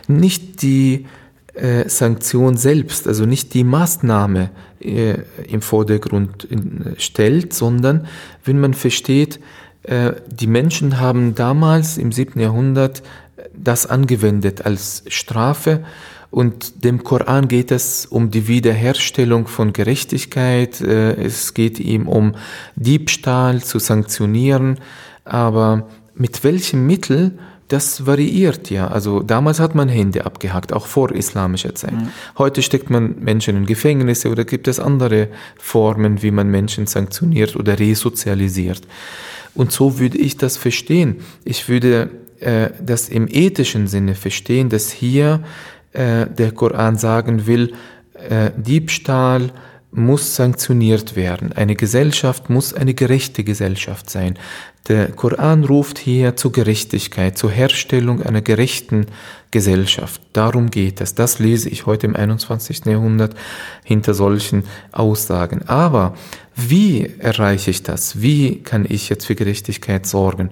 nicht 0.06 0.62
die 0.62 1.06
äh, 1.54 1.88
Sanktion 1.88 2.56
selbst, 2.56 3.06
also 3.06 3.26
nicht 3.26 3.54
die 3.54 3.64
Maßnahme 3.64 4.50
äh, 4.80 5.14
im 5.48 5.62
Vordergrund 5.62 6.44
in, 6.44 6.94
stellt, 6.98 7.52
sondern 7.52 8.06
wenn 8.44 8.60
man 8.60 8.74
versteht, 8.74 9.40
äh, 9.82 10.12
die 10.26 10.46
Menschen 10.46 10.98
haben 11.00 11.34
damals 11.34 11.98
im 11.98 12.12
siebten 12.12 12.40
Jahrhundert 12.40 13.02
das 13.54 13.86
angewendet 13.86 14.64
als 14.64 15.04
Strafe 15.08 15.84
und 16.30 16.84
dem 16.84 17.02
Koran 17.02 17.48
geht 17.48 17.72
es 17.72 18.06
um 18.06 18.30
die 18.30 18.46
Wiederherstellung 18.46 19.48
von 19.48 19.72
Gerechtigkeit, 19.72 20.80
äh, 20.80 21.14
es 21.14 21.54
geht 21.54 21.80
ihm 21.80 22.06
um 22.06 22.36
Diebstahl 22.76 23.62
zu 23.62 23.78
sanktionieren, 23.80 24.78
aber 25.24 25.88
mit 26.14 26.44
welchem 26.44 26.86
Mittel 26.86 27.38
das 27.72 28.04
variiert 28.04 28.68
ja. 28.68 28.88
Also 28.88 29.22
damals 29.22 29.60
hat 29.60 29.76
man 29.76 29.88
Hände 29.88 30.26
abgehackt, 30.26 30.72
auch 30.72 30.86
vor 30.86 31.12
islamischer 31.12 31.74
Zeit. 31.74 31.92
Mhm. 31.92 32.08
Heute 32.36 32.62
steckt 32.62 32.90
man 32.90 33.16
Menschen 33.20 33.56
in 33.56 33.66
Gefängnisse 33.66 34.28
oder 34.28 34.44
gibt 34.44 34.66
es 34.66 34.80
andere 34.80 35.28
Formen, 35.56 36.20
wie 36.22 36.32
man 36.32 36.50
Menschen 36.50 36.86
sanktioniert 36.86 37.54
oder 37.54 37.78
resozialisiert. 37.78 38.82
Und 39.54 39.70
so 39.70 40.00
würde 40.00 40.18
ich 40.18 40.36
das 40.36 40.56
verstehen. 40.56 41.20
Ich 41.44 41.68
würde 41.68 42.10
äh, 42.40 42.70
das 42.84 43.08
im 43.08 43.28
ethischen 43.28 43.86
Sinne 43.86 44.16
verstehen, 44.16 44.68
dass 44.68 44.90
hier 44.90 45.44
äh, 45.92 46.26
der 46.26 46.50
Koran 46.50 46.96
sagen 46.96 47.46
will, 47.46 47.72
äh, 48.14 48.50
Diebstahl, 48.56 49.52
muss 49.92 50.36
sanktioniert 50.36 51.16
werden. 51.16 51.52
Eine 51.52 51.74
Gesellschaft 51.74 52.48
muss 52.48 52.72
eine 52.74 52.94
gerechte 52.94 53.42
Gesellschaft 53.44 54.08
sein. 54.08 54.38
Der 54.88 55.08
Koran 55.12 55.64
ruft 55.64 55.98
hier 55.98 56.36
zur 56.36 56.52
Gerechtigkeit, 56.52 57.36
zur 57.36 57.50
Herstellung 57.50 58.22
einer 58.22 58.40
gerechten 58.40 59.06
Gesellschaft. 59.50 60.20
Darum 60.32 60.70
geht 60.70 61.00
es. 61.00 61.14
Das 61.14 61.38
lese 61.38 61.68
ich 61.68 61.86
heute 61.86 62.06
im 62.06 62.16
21. 62.16 62.86
Jahrhundert 62.86 63.34
hinter 63.84 64.14
solchen 64.14 64.64
Aussagen. 64.92 65.62
Aber 65.68 66.14
wie 66.54 67.10
erreiche 67.18 67.70
ich 67.70 67.82
das? 67.82 68.22
Wie 68.22 68.62
kann 68.62 68.86
ich 68.88 69.08
jetzt 69.08 69.26
für 69.26 69.34
Gerechtigkeit 69.34 70.06
sorgen? 70.06 70.50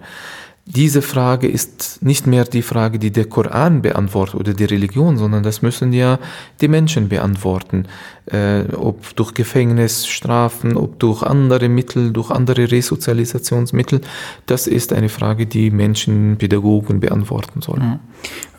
Diese 0.71 1.01
Frage 1.01 1.49
ist 1.49 2.03
nicht 2.03 2.27
mehr 2.27 2.45
die 2.45 2.61
Frage, 2.61 2.99
die 2.99 3.11
der 3.11 3.25
Koran 3.25 3.81
beantwortet 3.81 4.35
oder 4.35 4.53
die 4.53 4.67
Religion, 4.67 5.17
sondern 5.17 5.43
das 5.43 5.63
müssen 5.63 5.95
ja 5.95 6.19
die 6.61 6.69
Menschen 6.69 7.09
beantworten. 7.09 7.87
Äh, 8.27 8.65
ob 8.77 9.17
durch 9.17 9.33
Gefängnisstrafen, 9.33 10.77
ob 10.77 10.99
durch 10.99 11.23
andere 11.23 11.71
Mittel, 11.71 12.13
durch 12.13 12.31
andere 12.31 12.71
Resozialisationsmittel, 12.71 14.03
das 14.45 14.67
ist 14.67 14.93
eine 14.93 15.09
Frage, 15.09 15.47
die 15.47 15.71
Menschen, 15.71 16.37
Pädagogen 16.37 17.01
beantworten 17.01 17.63
sollen. 17.63 18.01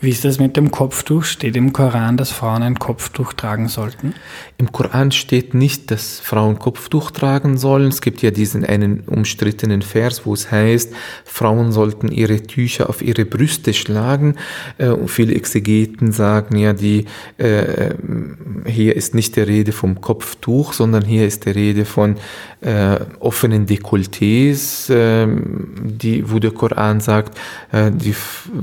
Wie 0.02 0.10
ist 0.10 0.24
das 0.24 0.40
mit 0.40 0.56
dem 0.56 0.72
Kopftuch? 0.72 1.24
Steht 1.24 1.58
im 1.58 1.74
Koran, 1.74 2.16
dass 2.16 2.32
Frauen 2.32 2.64
ein 2.64 2.80
Kopftuch 2.80 3.34
tragen 3.34 3.68
sollten? 3.68 4.14
Im 4.58 4.72
Koran 4.72 5.12
steht 5.12 5.54
nicht, 5.54 5.92
dass 5.92 6.20
Frauen 6.20 6.58
Kopftuch 6.58 7.12
tragen 7.12 7.58
sollen. 7.58 7.90
Es 7.90 8.00
gibt 8.02 8.22
ja 8.22 8.32
diesen 8.32 8.64
einen 8.64 9.02
umstrittenen 9.02 9.82
Vers, 9.82 10.26
wo 10.26 10.34
es 10.34 10.50
heißt, 10.52 10.94
Frauen 11.26 11.74
sollten 11.74 11.99
ihre 12.08 12.44
Tücher 12.44 12.90
auf 12.90 13.02
ihre 13.02 13.26
Brüste 13.26 13.74
schlagen. 13.74 14.36
Äh, 14.78 14.90
und 14.90 15.10
viele 15.10 15.36
Exegeten 15.36 16.12
sagen 16.12 16.58
ja, 16.58 16.74
die, 16.74 17.06
äh, 17.38 17.94
hier 18.66 18.96
ist 18.96 19.14
nicht 19.14 19.36
die 19.36 19.42
Rede 19.42 19.72
vom 19.72 20.00
Kopftuch, 20.00 20.74
sondern 20.74 21.04
hier 21.04 21.28
ist 21.28 21.46
die 21.46 21.52
Rede 21.52 21.86
von 21.86 22.16
äh, 22.62 23.00
offenen 23.20 23.66
Dekolletés, 23.66 24.90
äh, 24.90 25.28
die, 25.84 26.30
wo 26.30 26.40
der 26.40 26.52
Koran 26.52 27.00
sagt, 27.00 27.38
äh, 27.72 27.92
die 27.92 28.14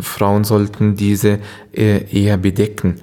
Frauen 0.00 0.44
sollten 0.44 0.96
diese 0.96 1.38
äh, 1.72 2.04
eher 2.10 2.36
bedecken. 2.36 2.96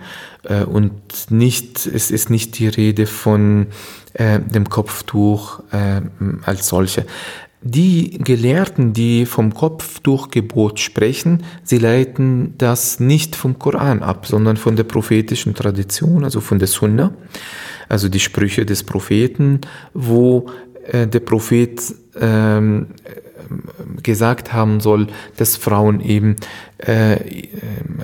Und 0.65 0.91
nicht, 1.29 1.85
es 1.85 2.11
ist 2.11 2.29
nicht 2.29 2.59
die 2.59 2.67
Rede 2.67 3.05
von 3.05 3.67
äh, 4.13 4.39
dem 4.39 4.69
Kopftuch 4.69 5.61
äh, 5.71 6.01
als 6.45 6.67
solche. 6.67 7.05
Die 7.65 8.17
Gelehrten, 8.17 8.91
die 8.91 9.25
vom 9.25 9.53
Kopftuchgebot 9.53 10.81
sprechen, 10.81 11.43
sie 11.63 11.77
leiten 11.77 12.55
das 12.57 12.99
nicht 12.99 13.37
vom 13.37 13.57
Koran 13.57 14.03
ab, 14.03 14.27
sondern 14.27 14.57
von 14.57 14.75
der 14.75 14.83
prophetischen 14.83 15.53
Tradition, 15.53 16.25
also 16.25 16.41
von 16.41 16.59
der 16.59 16.67
Sunna, 16.67 17.13
also 17.87 18.09
die 18.09 18.19
Sprüche 18.19 18.65
des 18.65 18.83
Propheten, 18.83 19.61
wo 19.93 20.47
äh, 20.87 21.07
der 21.07 21.19
Prophet 21.19 21.81
ähm, 22.19 22.87
gesagt 24.01 24.53
haben 24.53 24.79
soll, 24.79 25.07
dass 25.37 25.57
Frauen 25.57 26.01
eben 26.01 26.35
äh, 26.77 27.17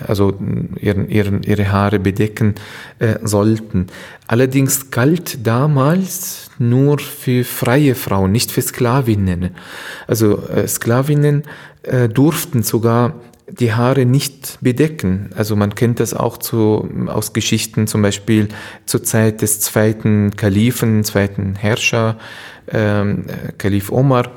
also 0.07 0.37
ihren, 0.79 1.09
ihren, 1.09 1.43
ihre 1.43 1.71
Haare 1.71 1.99
bedecken 1.99 2.55
äh, 2.99 3.15
sollten. 3.23 3.87
Allerdings 4.27 4.91
galt 4.91 5.45
damals 5.45 6.49
nur 6.57 6.99
für 6.99 7.43
freie 7.43 7.95
Frauen, 7.95 8.31
nicht 8.31 8.51
für 8.51 8.61
Sklavinnen. 8.61 9.51
Also 10.07 10.47
äh, 10.47 10.67
Sklavinnen 10.67 11.43
äh, 11.83 12.09
durften 12.09 12.63
sogar 12.63 13.15
die 13.49 13.73
Haare 13.73 14.05
nicht 14.05 14.57
bedecken. 14.61 15.29
Also 15.35 15.55
man 15.55 15.75
kennt 15.75 15.99
das 15.99 16.13
auch 16.13 16.37
zu, 16.37 16.89
aus 17.07 17.33
Geschichten, 17.33 17.87
zum 17.87 18.01
Beispiel 18.01 18.49
zur 18.85 19.03
Zeit 19.03 19.41
des 19.41 19.59
zweiten 19.59 20.35
Kalifen, 20.35 21.03
zweiten 21.03 21.55
Herrscher, 21.55 22.17
ähm, 22.71 23.25
Kalif 23.57 23.91
Omar 23.91 24.31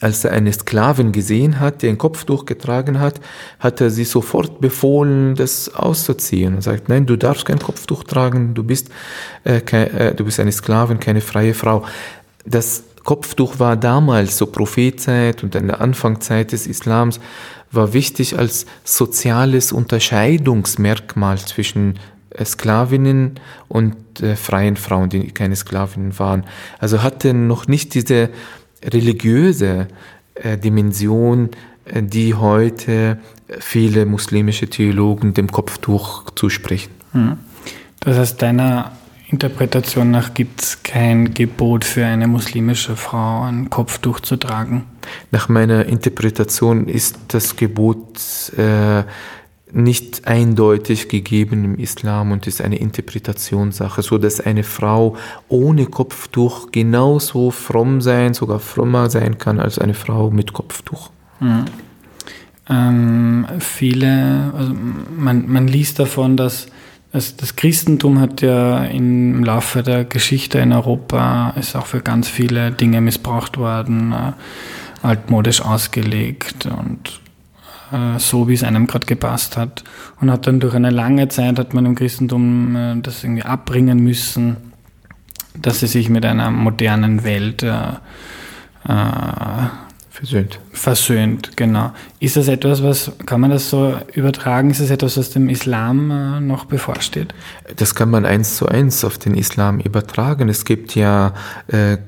als 0.00 0.24
er 0.24 0.32
eine 0.32 0.52
Sklavin 0.52 1.12
gesehen 1.12 1.60
hat, 1.60 1.82
die 1.82 1.88
ein 1.88 1.98
Kopftuch 1.98 2.44
getragen 2.44 3.00
hat, 3.00 3.20
hat 3.58 3.80
er 3.80 3.90
sie 3.90 4.04
sofort 4.04 4.60
befohlen, 4.60 5.34
das 5.34 5.74
auszuziehen. 5.74 6.56
Er 6.56 6.62
sagt, 6.62 6.88
nein, 6.88 7.06
du 7.06 7.16
darfst 7.16 7.46
kein 7.46 7.58
Kopftuch 7.58 8.04
tragen, 8.04 8.54
du 8.54 8.62
bist, 8.62 8.90
äh, 9.44 9.60
kein, 9.60 9.90
äh, 9.94 10.14
du 10.14 10.24
bist 10.24 10.40
eine 10.40 10.52
Sklavin, 10.52 11.00
keine 11.00 11.20
freie 11.20 11.54
Frau. 11.54 11.84
Das 12.44 12.84
Kopftuch 13.06 13.58
war 13.58 13.76
damals, 13.76 14.36
so 14.36 14.46
Prophezeit 14.46 15.42
und 15.42 15.54
in 15.54 15.68
der 15.68 15.80
Anfangszeit 15.80 16.52
des 16.52 16.66
Islams, 16.66 17.20
war 17.70 17.92
wichtig 17.92 18.38
als 18.38 18.66
soziales 18.84 19.72
Unterscheidungsmerkmal 19.72 21.38
zwischen 21.38 21.98
äh, 22.30 22.44
Sklavinnen 22.44 23.40
und 23.68 23.96
äh, 24.20 24.36
freien 24.36 24.76
Frauen, 24.76 25.08
die 25.08 25.30
keine 25.30 25.56
Sklavinnen 25.56 26.18
waren. 26.18 26.44
Also 26.78 27.02
hatte 27.02 27.32
noch 27.32 27.68
nicht 27.68 27.94
diese 27.94 28.28
religiöse 28.84 29.86
äh, 30.34 30.58
Dimension, 30.58 31.50
äh, 31.84 32.02
die 32.02 32.34
heute 32.34 33.18
viele 33.60 34.04
muslimische 34.04 34.68
Theologen 34.68 35.32
dem 35.32 35.52
Kopftuch 35.52 36.30
zusprechen. 36.34 36.90
Hm. 37.12 37.38
Das 38.00 38.18
heißt, 38.18 38.42
deiner 38.42 38.92
Interpretation 39.28 40.12
nach 40.12 40.34
gibt 40.34 40.62
es 40.62 40.82
kein 40.84 41.34
Gebot 41.34 41.84
für 41.84 42.06
eine 42.06 42.28
muslimische 42.28 42.94
Frau, 42.94 43.42
ein 43.42 43.70
Kopftuch 43.70 44.20
zu 44.20 44.36
tragen? 44.36 44.84
Nach 45.32 45.48
meiner 45.48 45.86
Interpretation 45.86 46.86
ist 46.86 47.18
das 47.28 47.56
Gebot 47.56 48.52
äh, 48.56 49.02
nicht 49.72 50.28
eindeutig 50.28 51.08
gegeben 51.08 51.64
im 51.64 51.78
Islam 51.78 52.30
und 52.30 52.46
ist 52.46 52.60
eine 52.60 52.78
Interpretationssache, 52.78 54.02
so 54.02 54.16
dass 54.16 54.40
eine 54.40 54.62
Frau 54.62 55.16
ohne 55.48 55.86
Kopftuch 55.86 56.70
genauso 56.70 57.50
fromm 57.50 58.00
sein, 58.00 58.32
sogar 58.32 58.60
frommer 58.60 59.10
sein 59.10 59.38
kann 59.38 59.58
als 59.58 59.78
eine 59.78 59.94
Frau 59.94 60.30
mit 60.30 60.52
Kopftuch. 60.52 61.10
Mhm. 61.40 61.64
Ähm, 62.68 63.46
viele, 63.58 64.52
also 64.56 64.72
man, 65.16 65.48
man 65.48 65.66
liest 65.66 65.98
davon, 65.98 66.36
dass 66.36 66.68
also 67.16 67.32
das 67.38 67.56
Christentum 67.56 68.20
hat 68.20 68.42
ja 68.42 68.84
im 68.84 69.42
Laufe 69.42 69.82
der 69.82 70.04
Geschichte 70.04 70.58
in 70.58 70.74
Europa 70.74 71.54
ist 71.58 71.74
auch 71.74 71.86
für 71.86 72.02
ganz 72.02 72.28
viele 72.28 72.72
Dinge 72.72 73.00
missbraucht 73.00 73.56
worden, 73.56 74.12
äh, 74.12 74.32
altmodisch 75.00 75.62
ausgelegt 75.62 76.66
und 76.66 77.22
äh, 77.90 78.18
so, 78.18 78.48
wie 78.48 78.52
es 78.52 78.62
einem 78.62 78.86
gerade 78.86 79.06
gepasst 79.06 79.56
hat. 79.56 79.82
Und 80.20 80.30
hat 80.30 80.46
dann 80.46 80.60
durch 80.60 80.74
eine 80.74 80.90
lange 80.90 81.28
Zeit 81.28 81.58
hat 81.58 81.72
man 81.72 81.86
im 81.86 81.94
Christentum 81.94 82.76
äh, 82.76 82.96
das 83.00 83.24
irgendwie 83.24 83.44
abbringen 83.44 83.98
müssen, 83.98 84.58
dass 85.54 85.80
sie 85.80 85.86
sich 85.86 86.10
mit 86.10 86.26
einer 86.26 86.50
modernen 86.50 87.24
Welt 87.24 87.64
Versöhnt. 90.16 90.60
Versöhnt, 90.72 91.58
genau. 91.58 91.92
Ist 92.20 92.36
das 92.36 92.48
etwas, 92.48 92.82
was, 92.82 93.12
kann 93.26 93.38
man 93.38 93.50
das 93.50 93.68
so 93.68 93.98
übertragen? 94.14 94.70
Ist 94.70 94.80
das 94.80 94.88
etwas, 94.88 95.18
was 95.18 95.28
dem 95.28 95.50
Islam 95.50 96.10
äh, 96.10 96.40
noch 96.40 96.64
bevorsteht? 96.64 97.34
Das 97.76 97.94
kann 97.94 98.08
man 98.08 98.24
eins 98.24 98.56
zu 98.56 98.66
eins 98.66 99.04
auf 99.04 99.18
den 99.18 99.34
Islam 99.34 99.78
übertragen. 99.78 100.48
Es 100.48 100.64
gibt 100.64 100.94
ja 100.94 101.34
äh, 101.66 101.98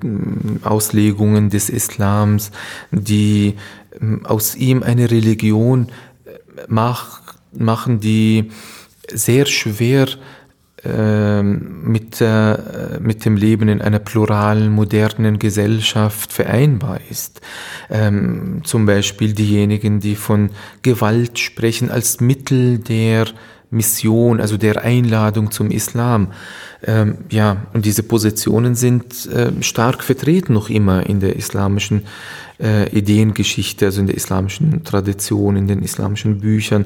Auslegungen 0.64 1.51
des 1.51 1.68
Islams, 1.68 2.51
die 2.92 3.57
äh, 4.01 4.25
aus 4.25 4.55
ihm 4.55 4.83
eine 4.83 5.11
Religion 5.11 5.88
äh, 6.25 6.31
mach, 6.66 7.21
machen, 7.53 8.01
die 8.01 8.51
sehr 9.12 9.44
schwer 9.44 10.07
ähm, 10.07 10.16
mit, 10.92 12.20
äh, 12.20 12.57
mit 13.01 13.24
dem 13.24 13.37
Leben 13.37 13.68
in 13.68 13.81
einer 13.81 13.98
pluralen, 13.98 14.70
modernen 14.70 15.38
Gesellschaft 15.38 16.33
vereinbar 16.33 17.01
ist. 17.11 17.40
Ähm, 17.90 18.62
zum 18.64 18.87
Beispiel 18.87 19.33
diejenigen, 19.33 20.01
die 20.01 20.16
von 20.16 20.51
Gewalt 20.83 21.38
sprechen 21.38 21.90
als 21.90 22.20
Mittel 22.20 22.79
der 22.79 23.27
Mission, 23.70 24.40
also 24.40 24.57
der 24.57 24.83
Einladung 24.83 25.51
zum 25.51 25.70
Islam. 25.70 26.33
Ähm, 26.87 27.19
ja, 27.31 27.67
und 27.73 27.85
diese 27.85 28.05
Positionen 28.05 28.77
sind 28.77 29.27
äh, 29.27 29.51
stark 29.62 30.05
vertreten 30.05 30.55
noch 30.55 30.71
immer 30.71 31.05
in 31.05 31.19
der 31.19 31.35
islamischen 31.35 32.03
äh, 32.61 32.88
Ideengeschichte, 32.97 33.87
also 33.87 34.01
in 34.01 34.07
der 34.07 34.17
islamischen 34.17 34.85
Tradition, 34.85 35.57
in 35.57 35.67
den 35.67 35.83
islamischen 35.83 36.38
Büchern. 36.38 36.85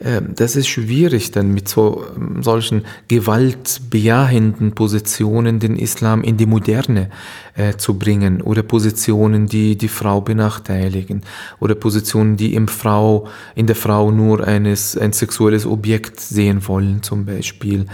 Äh, 0.00 0.22
das 0.34 0.56
ist 0.56 0.66
schwierig, 0.66 1.30
dann 1.30 1.52
mit 1.54 1.68
so 1.68 2.04
ähm, 2.16 2.42
solchen 2.42 2.84
gewaltbejahenden 3.06 4.72
Positionen 4.72 5.60
den 5.60 5.76
Islam 5.76 6.22
in 6.22 6.36
die 6.36 6.46
Moderne 6.46 7.10
äh, 7.54 7.76
zu 7.76 7.98
bringen 7.98 8.42
oder 8.42 8.64
Positionen, 8.64 9.46
die 9.46 9.76
die 9.76 9.88
Frau 9.88 10.20
benachteiligen 10.20 11.22
oder 11.60 11.76
Positionen, 11.76 12.36
die 12.36 12.54
im 12.54 12.66
Frau, 12.66 13.28
in 13.54 13.68
der 13.68 13.76
Frau 13.76 14.10
nur 14.10 14.44
eines, 14.46 14.96
ein 14.96 15.12
sexuelles 15.12 15.66
Objekt 15.66 16.18
sehen 16.18 16.66
wollen, 16.66 17.04
zum 17.04 17.26
Beispiel 17.26 17.86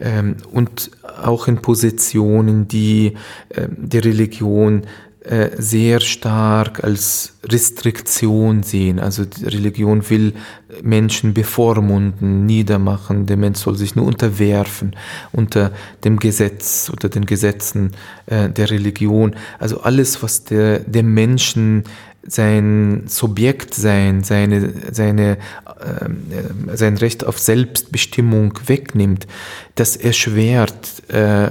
ähm, 0.00 0.36
und 0.52 0.90
auch 1.22 1.48
in 1.48 1.58
Positionen, 1.58 2.68
die 2.68 3.14
äh, 3.50 3.68
die 3.70 3.98
Religion 3.98 4.82
äh, 5.24 5.50
sehr 5.56 6.00
stark 6.00 6.82
als 6.82 7.38
Restriktion 7.44 8.64
sehen. 8.64 8.98
Also 8.98 9.24
die 9.24 9.44
Religion 9.44 10.10
will 10.10 10.34
Menschen 10.82 11.32
bevormunden, 11.32 12.44
niedermachen. 12.44 13.26
Der 13.26 13.36
Mensch 13.36 13.60
soll 13.60 13.76
sich 13.76 13.94
nur 13.94 14.04
unterwerfen 14.04 14.96
unter 15.30 15.70
dem 16.02 16.18
Gesetz, 16.18 16.88
unter 16.88 17.08
den 17.08 17.24
Gesetzen 17.24 17.92
äh, 18.26 18.48
der 18.48 18.70
Religion. 18.70 19.36
Also 19.60 19.82
alles, 19.82 20.24
was 20.24 20.42
der, 20.42 20.80
dem 20.80 21.14
Menschen 21.14 21.84
sein 22.24 23.04
Subjektsein, 23.06 24.22
seine, 24.22 24.72
seine, 24.92 25.38
äh, 25.66 26.76
sein 26.76 26.96
Recht 26.96 27.24
auf 27.24 27.38
Selbstbestimmung 27.38 28.58
wegnimmt, 28.66 29.26
das 29.74 29.96
erschwert 29.96 31.08
äh, 31.08 31.50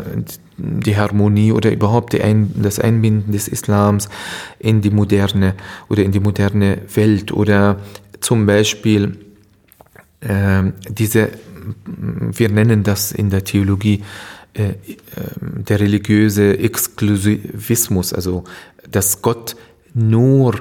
die 0.57 0.95
Harmonie 0.95 1.51
oder 1.51 1.71
überhaupt 1.71 2.19
Ein 2.21 2.51
das 2.61 2.79
Einbinden 2.79 3.31
des 3.31 3.47
Islams 3.47 4.09
in 4.59 4.81
die 4.81 4.91
moderne 4.91 5.55
oder 5.89 6.03
in 6.03 6.11
die 6.11 6.19
moderne 6.19 6.79
Welt. 6.93 7.31
Oder 7.31 7.79
zum 8.19 8.45
Beispiel 8.45 9.17
äh, 10.21 10.63
diese, 10.89 11.29
wir 11.95 12.49
nennen 12.49 12.83
das 12.83 13.11
in 13.11 13.29
der 13.29 13.43
Theologie 13.43 14.03
äh, 14.53 14.69
äh, 14.69 14.73
der 15.41 15.79
religiöse 15.79 16.59
Exklusivismus, 16.59 18.13
also 18.13 18.43
dass 18.89 19.21
Gott 19.21 19.55
nur 19.93 20.55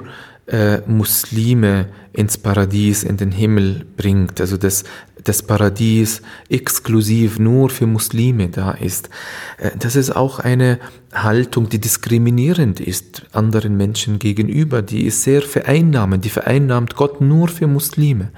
äh, 0.47 0.79
Muslime 0.87 1.87
ins 2.13 2.37
Paradies, 2.37 3.03
in 3.03 3.17
den 3.17 3.31
Himmel 3.31 3.85
bringt, 3.95 4.41
also 4.41 4.57
dass 4.57 4.83
das 5.23 5.43
Paradies 5.43 6.21
exklusiv 6.49 7.39
nur 7.39 7.69
für 7.69 7.87
Muslime 7.87 8.49
da 8.49 8.71
ist. 8.71 9.09
Äh, 9.57 9.71
das 9.77 9.95
ist 9.95 10.15
auch 10.15 10.39
eine 10.39 10.79
Haltung, 11.13 11.69
die 11.69 11.79
diskriminierend 11.79 12.79
ist 12.79 13.23
anderen 13.31 13.77
Menschen 13.77 14.19
gegenüber, 14.19 14.81
die 14.81 15.05
ist 15.05 15.23
sehr 15.23 15.41
vereinnahmend, 15.41 16.25
die 16.25 16.29
vereinnahmt 16.29 16.95
Gott 16.95 17.21
nur 17.21 17.47
für 17.47 17.67
Muslime. 17.67 18.31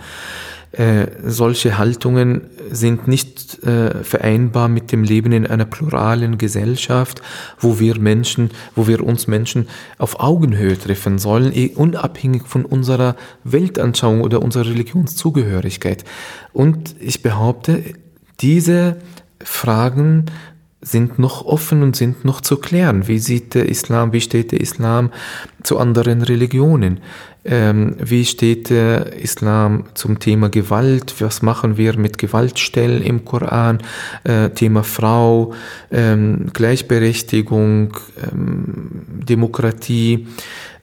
Äh, 0.74 1.06
solche 1.24 1.78
Haltungen 1.78 2.50
sind 2.72 3.08
nicht 3.08 3.64
äh, 3.64 4.04
vereinbar 4.04 4.68
mit 4.70 4.92
dem 4.92 5.04
Leben 5.04 5.32
in 5.32 5.46
einer 5.46 5.66
pluralen 5.66 6.40
Gesellschaft, 6.40 7.22
wo 7.60 7.80
wir 7.80 8.00
Menschen, 8.00 8.50
wo 8.76 8.88
wir 8.88 9.04
uns 9.04 9.28
Menschen 9.28 9.68
auf 10.00 10.20
Augenhöhe 10.20 10.76
treffen 10.76 11.20
sollen, 11.20 11.56
eh 11.56 11.74
unabhängig 11.76 12.48
von 12.48 12.66
unserer 12.66 13.16
Weltanschauung 13.44 14.22
oder 14.22 14.42
unserer 14.42 14.66
Religionszugehörigkeit. 14.66 16.06
Und 16.54 16.96
ich 17.00 17.22
behaupte, 17.22 17.84
diese 18.40 18.98
Fragen 19.44 20.26
sind 20.84 21.18
noch 21.18 21.46
offen 21.46 21.82
und 21.82 21.96
sind 21.96 22.26
noch 22.26 22.42
zu 22.42 22.58
klären. 22.58 23.08
Wie 23.08 23.20
sieht 23.20 23.56
der 23.56 23.70
Islam, 23.70 24.14
wie 24.14 24.22
steht 24.22 24.52
der 24.52 24.62
Islam 24.62 25.12
zu 25.64 25.78
anderen 25.78 26.22
Religionen? 26.22 27.00
Ähm, 27.46 27.96
wie 28.00 28.24
steht 28.24 28.70
der 28.70 29.14
Islam 29.14 29.86
zum 29.96 30.20
Thema 30.20 30.50
Gewalt? 30.50 31.16
Was 31.20 31.42
machen 31.42 31.78
wir 31.78 31.98
mit 31.98 32.18
Gewaltstellen 32.18 33.02
im 33.02 33.26
Koran? 33.26 33.80
Äh, 34.24 34.50
Thema 34.52 34.84
Frau, 34.84 35.54
ähm, 35.92 36.48
Gleichberechtigung, 36.54 37.98
ähm, 38.22 39.04
Demokratie, 39.28 40.28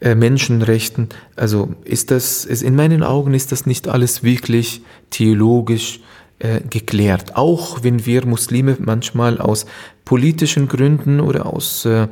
äh, 0.01 0.15
Menschenrechten. 0.15 1.09
Also 1.37 1.75
ist 1.85 2.11
das, 2.11 2.45
ist, 2.45 2.63
in 2.63 2.75
meinen 2.75 3.03
Augen 3.03 3.33
ist 3.33 3.53
das 3.53 3.65
nicht 3.65 3.89
alles 3.89 4.23
wirklich 4.23 4.83
theologisch 5.11 6.01
äh, 6.41 6.61
geklärt. 6.69 7.37
Auch 7.37 7.83
wenn 7.83 8.07
wir 8.07 8.27
Muslime 8.27 8.77
manchmal 8.81 9.39
aus 9.39 9.67
politischen 10.05 10.69
Gründen 10.69 11.21
oder 11.21 11.47
aus 11.47 11.85
äh, 11.85 12.09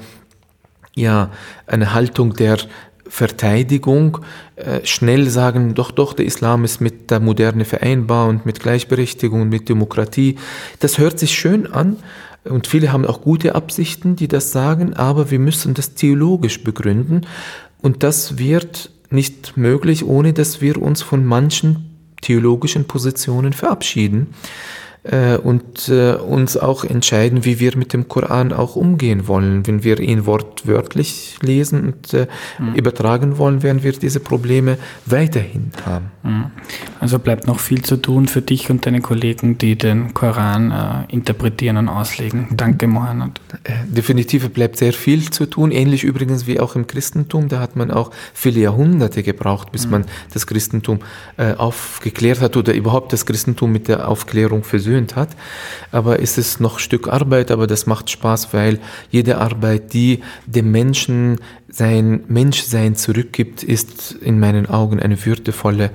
ja, 0.95 1.31
einer 1.67 1.95
Haltung 1.95 2.35
der 2.35 2.59
Verteidigung 3.09 4.19
äh, 4.57 4.85
schnell 4.85 5.31
sagen, 5.31 5.75
doch, 5.75 5.91
doch, 5.91 6.13
der 6.13 6.27
Islam 6.27 6.65
ist 6.65 6.81
mit 6.81 7.11
der 7.11 7.21
Moderne 7.21 7.65
vereinbar 7.65 8.29
und 8.29 8.45
mit 8.45 8.61
Gleichberechtigung 8.61 9.43
und 9.43 9.49
mit 9.49 9.69
Demokratie. 9.69 10.37
Das 10.81 10.99
hört 10.99 11.19
sich 11.19 11.33
schön 11.33 11.67
an 11.67 11.97
und 12.45 12.67
viele 12.67 12.93
haben 12.93 13.07
auch 13.07 13.23
gute 13.23 13.55
Absichten, 13.55 14.15
die 14.15 14.29
das 14.29 14.53
sagen, 14.53 14.95
aber 14.95 15.31
wir 15.31 15.39
müssen 15.39 15.75
das 15.75 15.95
theologisch 15.95 16.63
begründen 16.63 17.23
und 17.81 18.03
das 18.03 18.39
wird 18.39 18.91
nicht 19.11 19.57
möglich, 19.57 20.05
ohne 20.05 20.35
dass 20.35 20.61
wir 20.61 20.81
uns 20.83 21.01
von 21.01 21.25
manchen 21.25 21.88
theologischen 22.21 22.87
Positionen 22.87 23.53
verabschieden. 23.53 24.35
Äh, 25.11 25.37
und 25.37 25.89
äh, 25.89 26.15
uns 26.15 26.57
auch 26.57 26.85
entscheiden, 26.85 27.45
wie 27.45 27.61
wir 27.61 27.77
mit 27.77 27.93
dem 27.93 28.09
Koran 28.09 28.53
auch 28.53 28.77
umgehen 28.77 29.27
wollen. 29.27 29.67
Wenn 29.67 29.83
wir 29.83 30.01
ihn 30.01 30.27
wortwörtlich 30.27 31.39
lesen 31.41 31.87
und 31.89 32.15
äh, 32.15 32.27
mhm. 32.59 32.75
übertragen 32.75 33.39
wollen, 33.39 33.63
werden 33.63 33.83
wir 33.83 33.93
diese 33.93 34.21
Probleme 34.21 34.77
weiterhin 35.07 35.71
haben. 35.87 36.11
Mhm. 36.23 36.47
Also 37.01 37.19
bleibt 37.19 37.47
noch 37.47 37.59
viel 37.59 37.83
zu 37.83 37.97
tun 37.97 38.29
für 38.29 38.43
dich 38.43 38.69
und 38.71 38.85
deine 38.85 39.01
Kollegen, 39.01 39.57
die 39.57 39.77
den 39.77 40.13
Koran 40.13 40.71
äh, 40.71 41.13
interpretieren 41.13 41.79
und 41.79 41.89
auslegen. 41.89 42.49
Danke, 42.51 42.87
Mohammed. 42.87 43.41
Definitiv 43.87 44.49
bleibt 44.51 44.77
sehr 44.77 44.93
viel 44.93 45.31
zu 45.31 45.47
tun, 45.47 45.71
ähnlich 45.71 46.05
übrigens 46.05 46.47
wie 46.47 46.61
auch 46.61 46.77
im 46.77 46.87
Christentum. 46.87 47.49
Da 47.49 47.61
hat 47.61 47.77
man 47.77 47.91
auch 47.91 48.11
viele 48.35 48.61
Jahrhunderte 48.61 49.23
gebraucht, 49.23 49.73
bis 49.73 49.87
mhm. 49.87 49.93
man 49.93 50.05
das 50.35 50.47
Christentum 50.47 50.99
äh, 51.39 51.55
aufgeklärt 51.55 52.41
hat 52.41 52.57
oder 52.59 52.75
überhaupt 52.75 53.13
das 53.15 53.25
Christentum 53.25 53.73
mit 53.73 53.89
der 53.89 54.09
Aufklärung 54.09 54.65
versöhnt 54.65 54.98
hat. 55.17 55.31
Aber 55.93 56.21
es 56.21 56.39
ist 56.39 56.61
noch 56.61 56.79
Stück 56.79 57.09
Arbeit, 57.09 57.51
aber 57.51 57.67
das 57.67 57.87
macht 57.87 58.11
Spaß, 58.11 58.53
weil 58.53 58.79
jede 59.11 59.39
Arbeit, 59.39 59.93
die 59.93 60.21
dem 60.47 60.71
Menschen 60.71 61.39
sein 61.71 62.25
Menschsein 62.29 62.97
zurückgibt, 62.97 63.63
ist 63.63 64.13
in 64.13 64.41
meinen 64.41 64.67
Augen 64.67 65.01
eine 65.01 65.25
würdevolle 65.25 65.91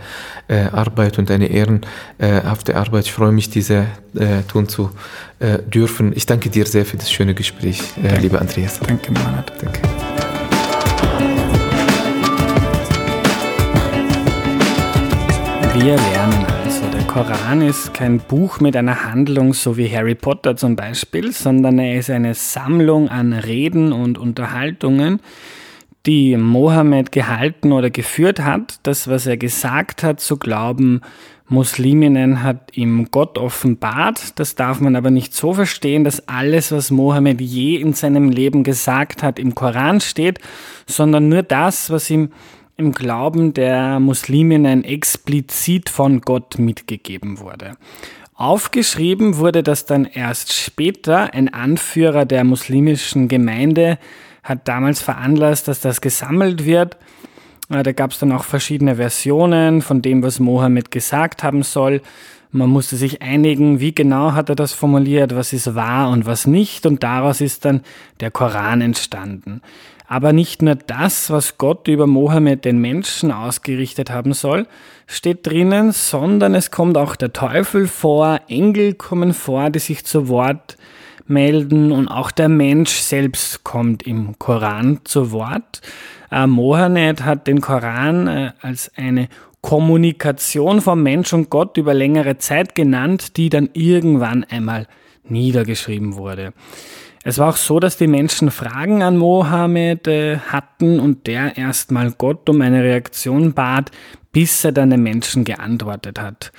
äh, 0.48 0.66
Arbeit 0.66 1.18
und 1.18 1.32
eine 1.32 1.48
ehrenhafte 1.48 2.76
Arbeit. 2.76 3.06
Ich 3.06 3.12
freue 3.12 3.32
mich, 3.32 3.50
diese 3.50 3.88
äh, 4.16 4.44
tun 4.48 4.70
zu 4.70 4.92
äh, 5.40 5.60
dürfen. 5.60 6.14
Ich 6.16 6.26
danke 6.26 6.50
dir 6.50 6.66
sehr 6.66 6.86
für 6.86 6.98
das 6.98 7.12
schöne 7.12 7.34
Gespräch, 7.34 7.82
äh, 8.04 8.20
lieber 8.20 8.40
Andreas. 8.40 8.80
Danke, 8.80 9.12
Manat. 9.12 9.52
Danke. 9.62 9.82
Wir 15.74 15.96
lernen 15.96 16.53
Koran 17.14 17.62
ist 17.62 17.94
kein 17.94 18.18
Buch 18.18 18.60
mit 18.60 18.76
einer 18.76 19.04
Handlung, 19.04 19.54
so 19.54 19.78
wie 19.78 19.88
Harry 19.88 20.16
Potter 20.16 20.56
zum 20.56 20.76
Beispiel, 20.76 21.32
sondern 21.32 21.78
er 21.78 22.00
ist 22.00 22.10
eine 22.10 22.34
Sammlung 22.34 23.08
an 23.08 23.34
Reden 23.34 23.94
und 23.94 24.18
Unterhaltungen, 24.18 25.20
die 26.08 26.36
Mohammed 26.36 27.12
gehalten 27.12 27.72
oder 27.72 27.92
geführt 27.92 28.40
hat. 28.40 28.80
Das, 28.82 29.08
was 29.08 29.28
er 29.28 29.38
gesagt 29.38 30.02
hat, 30.02 30.22
zu 30.22 30.38
glauben, 30.38 31.02
Musliminnen 31.48 32.42
hat 32.42 32.76
ihm 32.76 33.10
Gott 33.12 33.38
offenbart. 33.38 34.40
Das 34.40 34.56
darf 34.56 34.80
man 34.80 34.96
aber 34.96 35.12
nicht 35.12 35.36
so 35.36 35.54
verstehen, 35.54 36.04
dass 36.04 36.28
alles, 36.28 36.72
was 36.72 36.90
Mohammed 36.90 37.42
je 37.42 37.76
in 37.76 37.94
seinem 37.94 38.32
Leben 38.32 38.64
gesagt 38.64 39.22
hat, 39.22 39.38
im 39.38 39.54
Koran 39.54 40.02
steht, 40.02 40.40
sondern 40.88 41.30
nur 41.30 41.44
das, 41.44 41.92
was 41.92 42.10
ihm 42.10 42.30
im 42.78 42.94
Glauben 42.94 43.54
der 43.54 44.00
Musliminnen 44.00 44.84
explizit 44.84 45.90
von 45.90 46.22
Gott 46.22 46.58
mitgegeben 46.58 47.40
wurde. 47.40 47.78
Aufgeschrieben 48.36 49.38
wurde 49.38 49.62
das 49.62 49.86
dann 49.86 50.06
erst 50.06 50.54
später. 50.54 51.34
Ein 51.34 51.54
Anführer 51.54 52.26
der 52.26 52.44
muslimischen 52.44 53.28
Gemeinde 53.28 54.00
hat 54.42 54.68
damals 54.68 55.02
veranlasst, 55.02 55.68
dass 55.68 55.82
das 55.82 56.02
gesammelt 56.02 56.66
wird. 56.66 56.98
Da 57.70 57.92
gab 57.92 58.12
es 58.12 58.20
dann 58.20 58.32
auch 58.32 58.44
verschiedene 58.44 58.96
Versionen 58.96 59.82
von 59.82 60.02
dem, 60.02 60.24
was 60.24 60.40
Mohammed 60.40 60.92
gesagt 60.92 61.44
haben 61.44 61.64
soll. 61.64 62.02
Man 62.52 62.70
musste 62.70 62.98
sich 62.98 63.22
einigen, 63.22 63.80
wie 63.80 63.96
genau 63.96 64.34
hat 64.34 64.50
er 64.50 64.56
das 64.56 64.74
formuliert, 64.74 65.36
was 65.36 65.54
ist 65.54 65.74
wahr 65.74 66.10
und 66.10 66.26
was 66.26 66.46
nicht. 66.46 66.86
Und 66.86 67.02
daraus 67.04 67.40
ist 67.40 67.66
dann 67.66 67.82
der 68.20 68.32
Koran 68.32 68.82
entstanden. 68.82 69.62
Aber 70.14 70.32
nicht 70.32 70.62
nur 70.62 70.76
das, 70.76 71.32
was 71.32 71.58
Gott 71.58 71.88
über 71.88 72.06
Mohammed 72.06 72.66
den 72.66 72.78
Menschen 72.78 73.32
ausgerichtet 73.32 74.12
haben 74.12 74.34
soll, 74.34 74.68
steht 75.08 75.48
drinnen, 75.48 75.92
sondern 75.92 76.54
es 76.54 76.70
kommt 76.70 77.00
auch 77.00 77.16
der 77.16 77.34
Teufel 77.34 77.88
vor, 77.88 78.40
Engel 78.48 78.94
kommen 78.94 79.34
vor, 79.34 79.72
die 79.72 79.80
sich 79.80 80.06
zu 80.06 80.28
Wort 80.28 80.78
melden 81.26 81.92
und 81.92 82.10
auch 82.10 82.30
der 82.30 82.48
Mensch 82.48 82.92
selbst 82.92 83.64
kommt 83.64 84.04
im 84.04 84.38
Koran 84.38 85.00
zu 85.04 85.32
Wort. 85.32 85.82
Äh, 86.32 86.46
Mohammed 86.46 87.26
hat 87.26 87.48
den 87.48 87.60
Koran 87.60 88.28
äh, 88.28 88.52
als 88.62 88.92
eine 88.96 89.30
Kommunikation 89.62 90.82
vom 90.82 91.02
Mensch 91.02 91.34
und 91.34 91.50
Gott 91.50 91.76
über 91.78 91.96
längere 91.96 92.38
Zeit 92.38 92.76
genannt, 92.76 93.36
die 93.38 93.50
dann 93.50 93.68
irgendwann 93.74 94.44
einmal 94.44 94.86
niedergeschrieben 95.24 96.18
wurde. 96.18 96.54
Es 97.24 97.38
war 97.38 97.50
auch 97.50 97.58
so, 97.58 97.80
dass 97.80 97.98
die 97.98 98.08
Menschen 98.08 98.52
Fragen 98.52 99.02
an 99.02 99.18
Mohammed 99.18 100.08
äh, 100.08 100.38
hatten 100.38 101.00
und 101.00 101.26
der 101.26 101.58
erstmal 101.58 102.12
Gott 102.12 102.50
um 102.50 102.62
eine 102.62 102.84
Reaktion 102.84 103.54
bat, 103.54 103.92
bis 104.34 104.66
er 104.66 104.74
dann 104.74 104.90
den 104.90 105.04
Menschen 105.04 105.46
geantwortet 105.46 106.20
hat. 106.20 106.52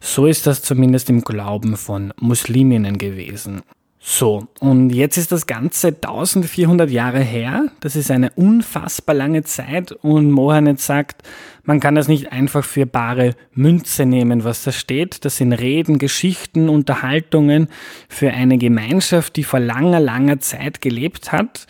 So 0.00 0.26
ist 0.26 0.46
das 0.46 0.62
zumindest 0.62 1.10
im 1.10 1.22
Glauben 1.22 1.76
von 1.76 2.14
Musliminnen 2.18 2.96
gewesen. 2.96 3.62
So, 4.08 4.46
und 4.60 4.90
jetzt 4.90 5.16
ist 5.16 5.32
das 5.32 5.48
Ganze 5.48 5.88
1400 5.88 6.88
Jahre 6.88 7.18
her. 7.18 7.72
Das 7.80 7.96
ist 7.96 8.12
eine 8.12 8.30
unfassbar 8.36 9.16
lange 9.16 9.42
Zeit 9.42 9.90
und 9.90 10.30
Mohammed 10.30 10.78
sagt, 10.80 11.24
man 11.64 11.80
kann 11.80 11.96
das 11.96 12.06
nicht 12.06 12.30
einfach 12.30 12.64
für 12.64 12.86
bare 12.86 13.34
Münze 13.52 14.06
nehmen, 14.06 14.44
was 14.44 14.62
da 14.62 14.70
steht. 14.70 15.24
Das 15.24 15.38
sind 15.38 15.52
Reden, 15.52 15.98
Geschichten, 15.98 16.68
Unterhaltungen 16.68 17.66
für 18.08 18.30
eine 18.30 18.58
Gemeinschaft, 18.58 19.34
die 19.34 19.42
vor 19.42 19.58
langer, 19.58 19.98
langer 19.98 20.38
Zeit 20.38 20.80
gelebt 20.80 21.32
hat. 21.32 21.66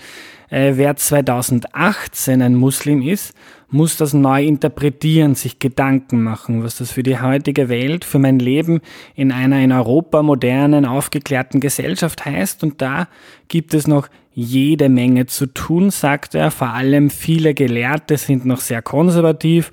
Äh, 0.48 0.72
wer 0.76 0.96
2018 0.96 2.42
ein 2.42 2.54
Muslim 2.54 3.02
ist, 3.02 3.34
muss 3.68 3.96
das 3.96 4.14
neu 4.14 4.44
interpretieren, 4.44 5.34
sich 5.34 5.58
Gedanken 5.58 6.22
machen, 6.22 6.62
was 6.62 6.78
das 6.78 6.92
für 6.92 7.02
die 7.02 7.20
heutige 7.20 7.68
Welt, 7.68 8.04
für 8.04 8.18
mein 8.18 8.38
Leben 8.38 8.80
in 9.14 9.32
einer 9.32 9.60
in 9.60 9.72
Europa 9.72 10.22
modernen, 10.22 10.84
aufgeklärten 10.84 11.60
Gesellschaft 11.60 12.24
heißt. 12.24 12.62
Und 12.62 12.80
da 12.80 13.08
gibt 13.48 13.74
es 13.74 13.88
noch 13.88 14.08
jede 14.32 14.88
Menge 14.88 15.26
zu 15.26 15.46
tun, 15.46 15.90
sagt 15.90 16.34
er. 16.34 16.50
Vor 16.50 16.68
allem 16.68 17.10
viele 17.10 17.54
Gelehrte 17.54 18.16
sind 18.16 18.44
noch 18.44 18.60
sehr 18.60 18.82
konservativ 18.82 19.70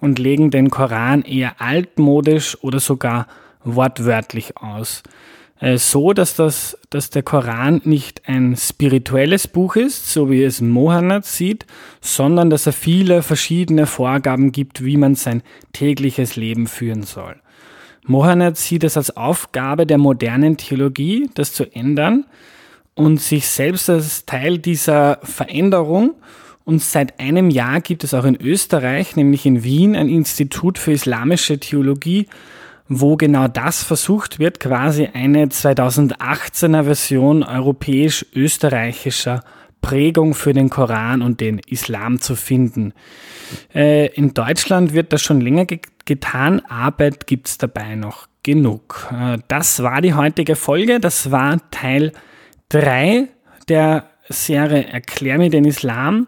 und 0.00 0.18
legen 0.18 0.50
den 0.50 0.68
Koran 0.68 1.22
eher 1.22 1.60
altmodisch 1.60 2.58
oder 2.62 2.80
sogar 2.80 3.28
wortwörtlich 3.64 4.56
aus. 4.56 5.02
Äh, 5.62 5.78
so, 5.78 6.12
dass, 6.12 6.34
das, 6.34 6.76
dass 6.90 7.10
der 7.10 7.22
Koran 7.22 7.80
nicht 7.84 8.22
ein 8.26 8.56
spirituelles 8.56 9.46
Buch 9.46 9.76
ist, 9.76 10.12
so 10.12 10.28
wie 10.28 10.42
es 10.42 10.60
Mohammed 10.60 11.24
sieht, 11.24 11.66
sondern 12.00 12.50
dass 12.50 12.66
er 12.66 12.72
viele 12.72 13.22
verschiedene 13.22 13.86
Vorgaben 13.86 14.50
gibt, 14.50 14.84
wie 14.84 14.96
man 14.96 15.14
sein 15.14 15.42
tägliches 15.72 16.34
Leben 16.34 16.66
führen 16.66 17.04
soll. 17.04 17.36
Mohammed 18.04 18.56
sieht 18.56 18.82
es 18.82 18.96
als 18.96 19.16
Aufgabe 19.16 19.86
der 19.86 19.98
modernen 19.98 20.56
Theologie, 20.56 21.30
das 21.34 21.52
zu 21.52 21.72
ändern 21.72 22.24
und 22.96 23.20
sich 23.20 23.46
selbst 23.46 23.88
als 23.88 24.26
Teil 24.26 24.58
dieser 24.58 25.20
Veränderung 25.22 26.16
und 26.64 26.82
seit 26.82 27.20
einem 27.20 27.50
Jahr 27.50 27.80
gibt 27.80 28.02
es 28.02 28.14
auch 28.14 28.24
in 28.24 28.40
Österreich, 28.40 29.14
nämlich 29.14 29.46
in 29.46 29.62
Wien, 29.62 29.94
ein 29.94 30.08
Institut 30.08 30.78
für 30.78 30.90
islamische 30.90 31.60
Theologie, 31.60 32.26
wo 33.00 33.16
genau 33.16 33.48
das 33.48 33.82
versucht 33.82 34.38
wird, 34.38 34.60
quasi 34.60 35.08
eine 35.12 35.46
2018er 35.46 36.84
Version 36.84 37.42
europäisch-österreichischer 37.42 39.42
Prägung 39.80 40.34
für 40.34 40.52
den 40.52 40.70
Koran 40.70 41.22
und 41.22 41.40
den 41.40 41.58
Islam 41.58 42.20
zu 42.20 42.36
finden. 42.36 42.94
Äh, 43.74 44.06
in 44.14 44.32
Deutschland 44.32 44.94
wird 44.94 45.12
das 45.12 45.22
schon 45.22 45.40
länger 45.40 45.66
ge 45.66 45.80
getan, 46.04 46.60
Arbeit 46.68 47.28
gibt 47.28 47.46
es 47.46 47.58
dabei 47.58 47.94
noch 47.94 48.26
genug. 48.42 49.08
Äh, 49.12 49.38
das 49.48 49.82
war 49.82 50.00
die 50.00 50.14
heutige 50.14 50.56
Folge, 50.56 51.00
das 51.00 51.30
war 51.30 51.58
Teil 51.70 52.12
3 52.70 53.28
der 53.68 54.04
Serie 54.28 54.86
Erklär 54.86 55.38
mir 55.38 55.50
den 55.50 55.64
Islam. 55.64 56.26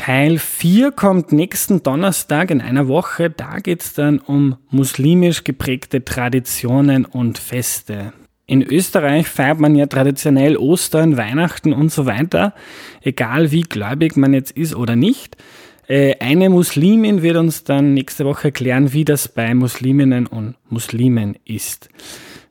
Teil 0.00 0.38
4 0.38 0.92
kommt 0.92 1.30
nächsten 1.30 1.82
Donnerstag 1.82 2.50
in 2.50 2.62
einer 2.62 2.88
Woche. 2.88 3.28
Da 3.28 3.58
geht 3.58 3.82
es 3.82 3.92
dann 3.92 4.18
um 4.18 4.56
muslimisch 4.70 5.44
geprägte 5.44 6.02
Traditionen 6.06 7.04
und 7.04 7.36
Feste. 7.36 8.14
In 8.46 8.62
Österreich 8.62 9.28
feiert 9.28 9.60
man 9.60 9.74
ja 9.74 9.84
traditionell 9.84 10.56
Ostern, 10.56 11.18
Weihnachten 11.18 11.74
und 11.74 11.92
so 11.92 12.06
weiter, 12.06 12.54
egal 13.02 13.50
wie 13.50 13.60
gläubig 13.60 14.16
man 14.16 14.32
jetzt 14.32 14.52
ist 14.52 14.74
oder 14.74 14.96
nicht. 14.96 15.36
Äh, 15.86 16.14
eine 16.18 16.48
Muslimin 16.48 17.20
wird 17.20 17.36
uns 17.36 17.64
dann 17.64 17.92
nächste 17.92 18.24
Woche 18.24 18.48
erklären, 18.48 18.94
wie 18.94 19.04
das 19.04 19.28
bei 19.28 19.54
Musliminnen 19.54 20.26
und 20.26 20.54
Muslimen 20.70 21.36
ist. 21.44 21.90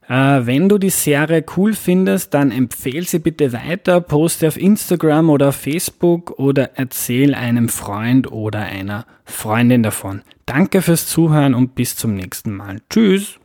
Äh, 0.10 0.48
wenn 0.48 0.68
du 0.68 0.80
die 0.80 0.90
Serie 0.90 1.46
cool 1.56 1.74
findest, 1.74 2.34
dann 2.34 2.52
empfehle 2.52 3.04
sie 3.06 3.20
bitte 3.20 3.54
weiter, 3.54 4.02
poste 4.02 4.48
auf 4.48 4.58
Instagram 4.58 5.30
oder 5.30 5.52
Facebook 5.52 6.32
oder 6.40 6.72
erzähl 6.76 7.36
einem 7.36 7.70
Freund 7.70 8.32
oder 8.32 8.62
einer 8.62 9.06
Freundin 9.24 9.84
davon. 9.84 10.24
Danke 10.48 10.82
fürs 10.82 11.06
Zuhören 11.06 11.54
und 11.54 11.76
bis 11.76 11.96
zum 11.96 12.16
nächsten 12.16 12.56
Mal. 12.56 12.78
Tschüss! 12.90 13.39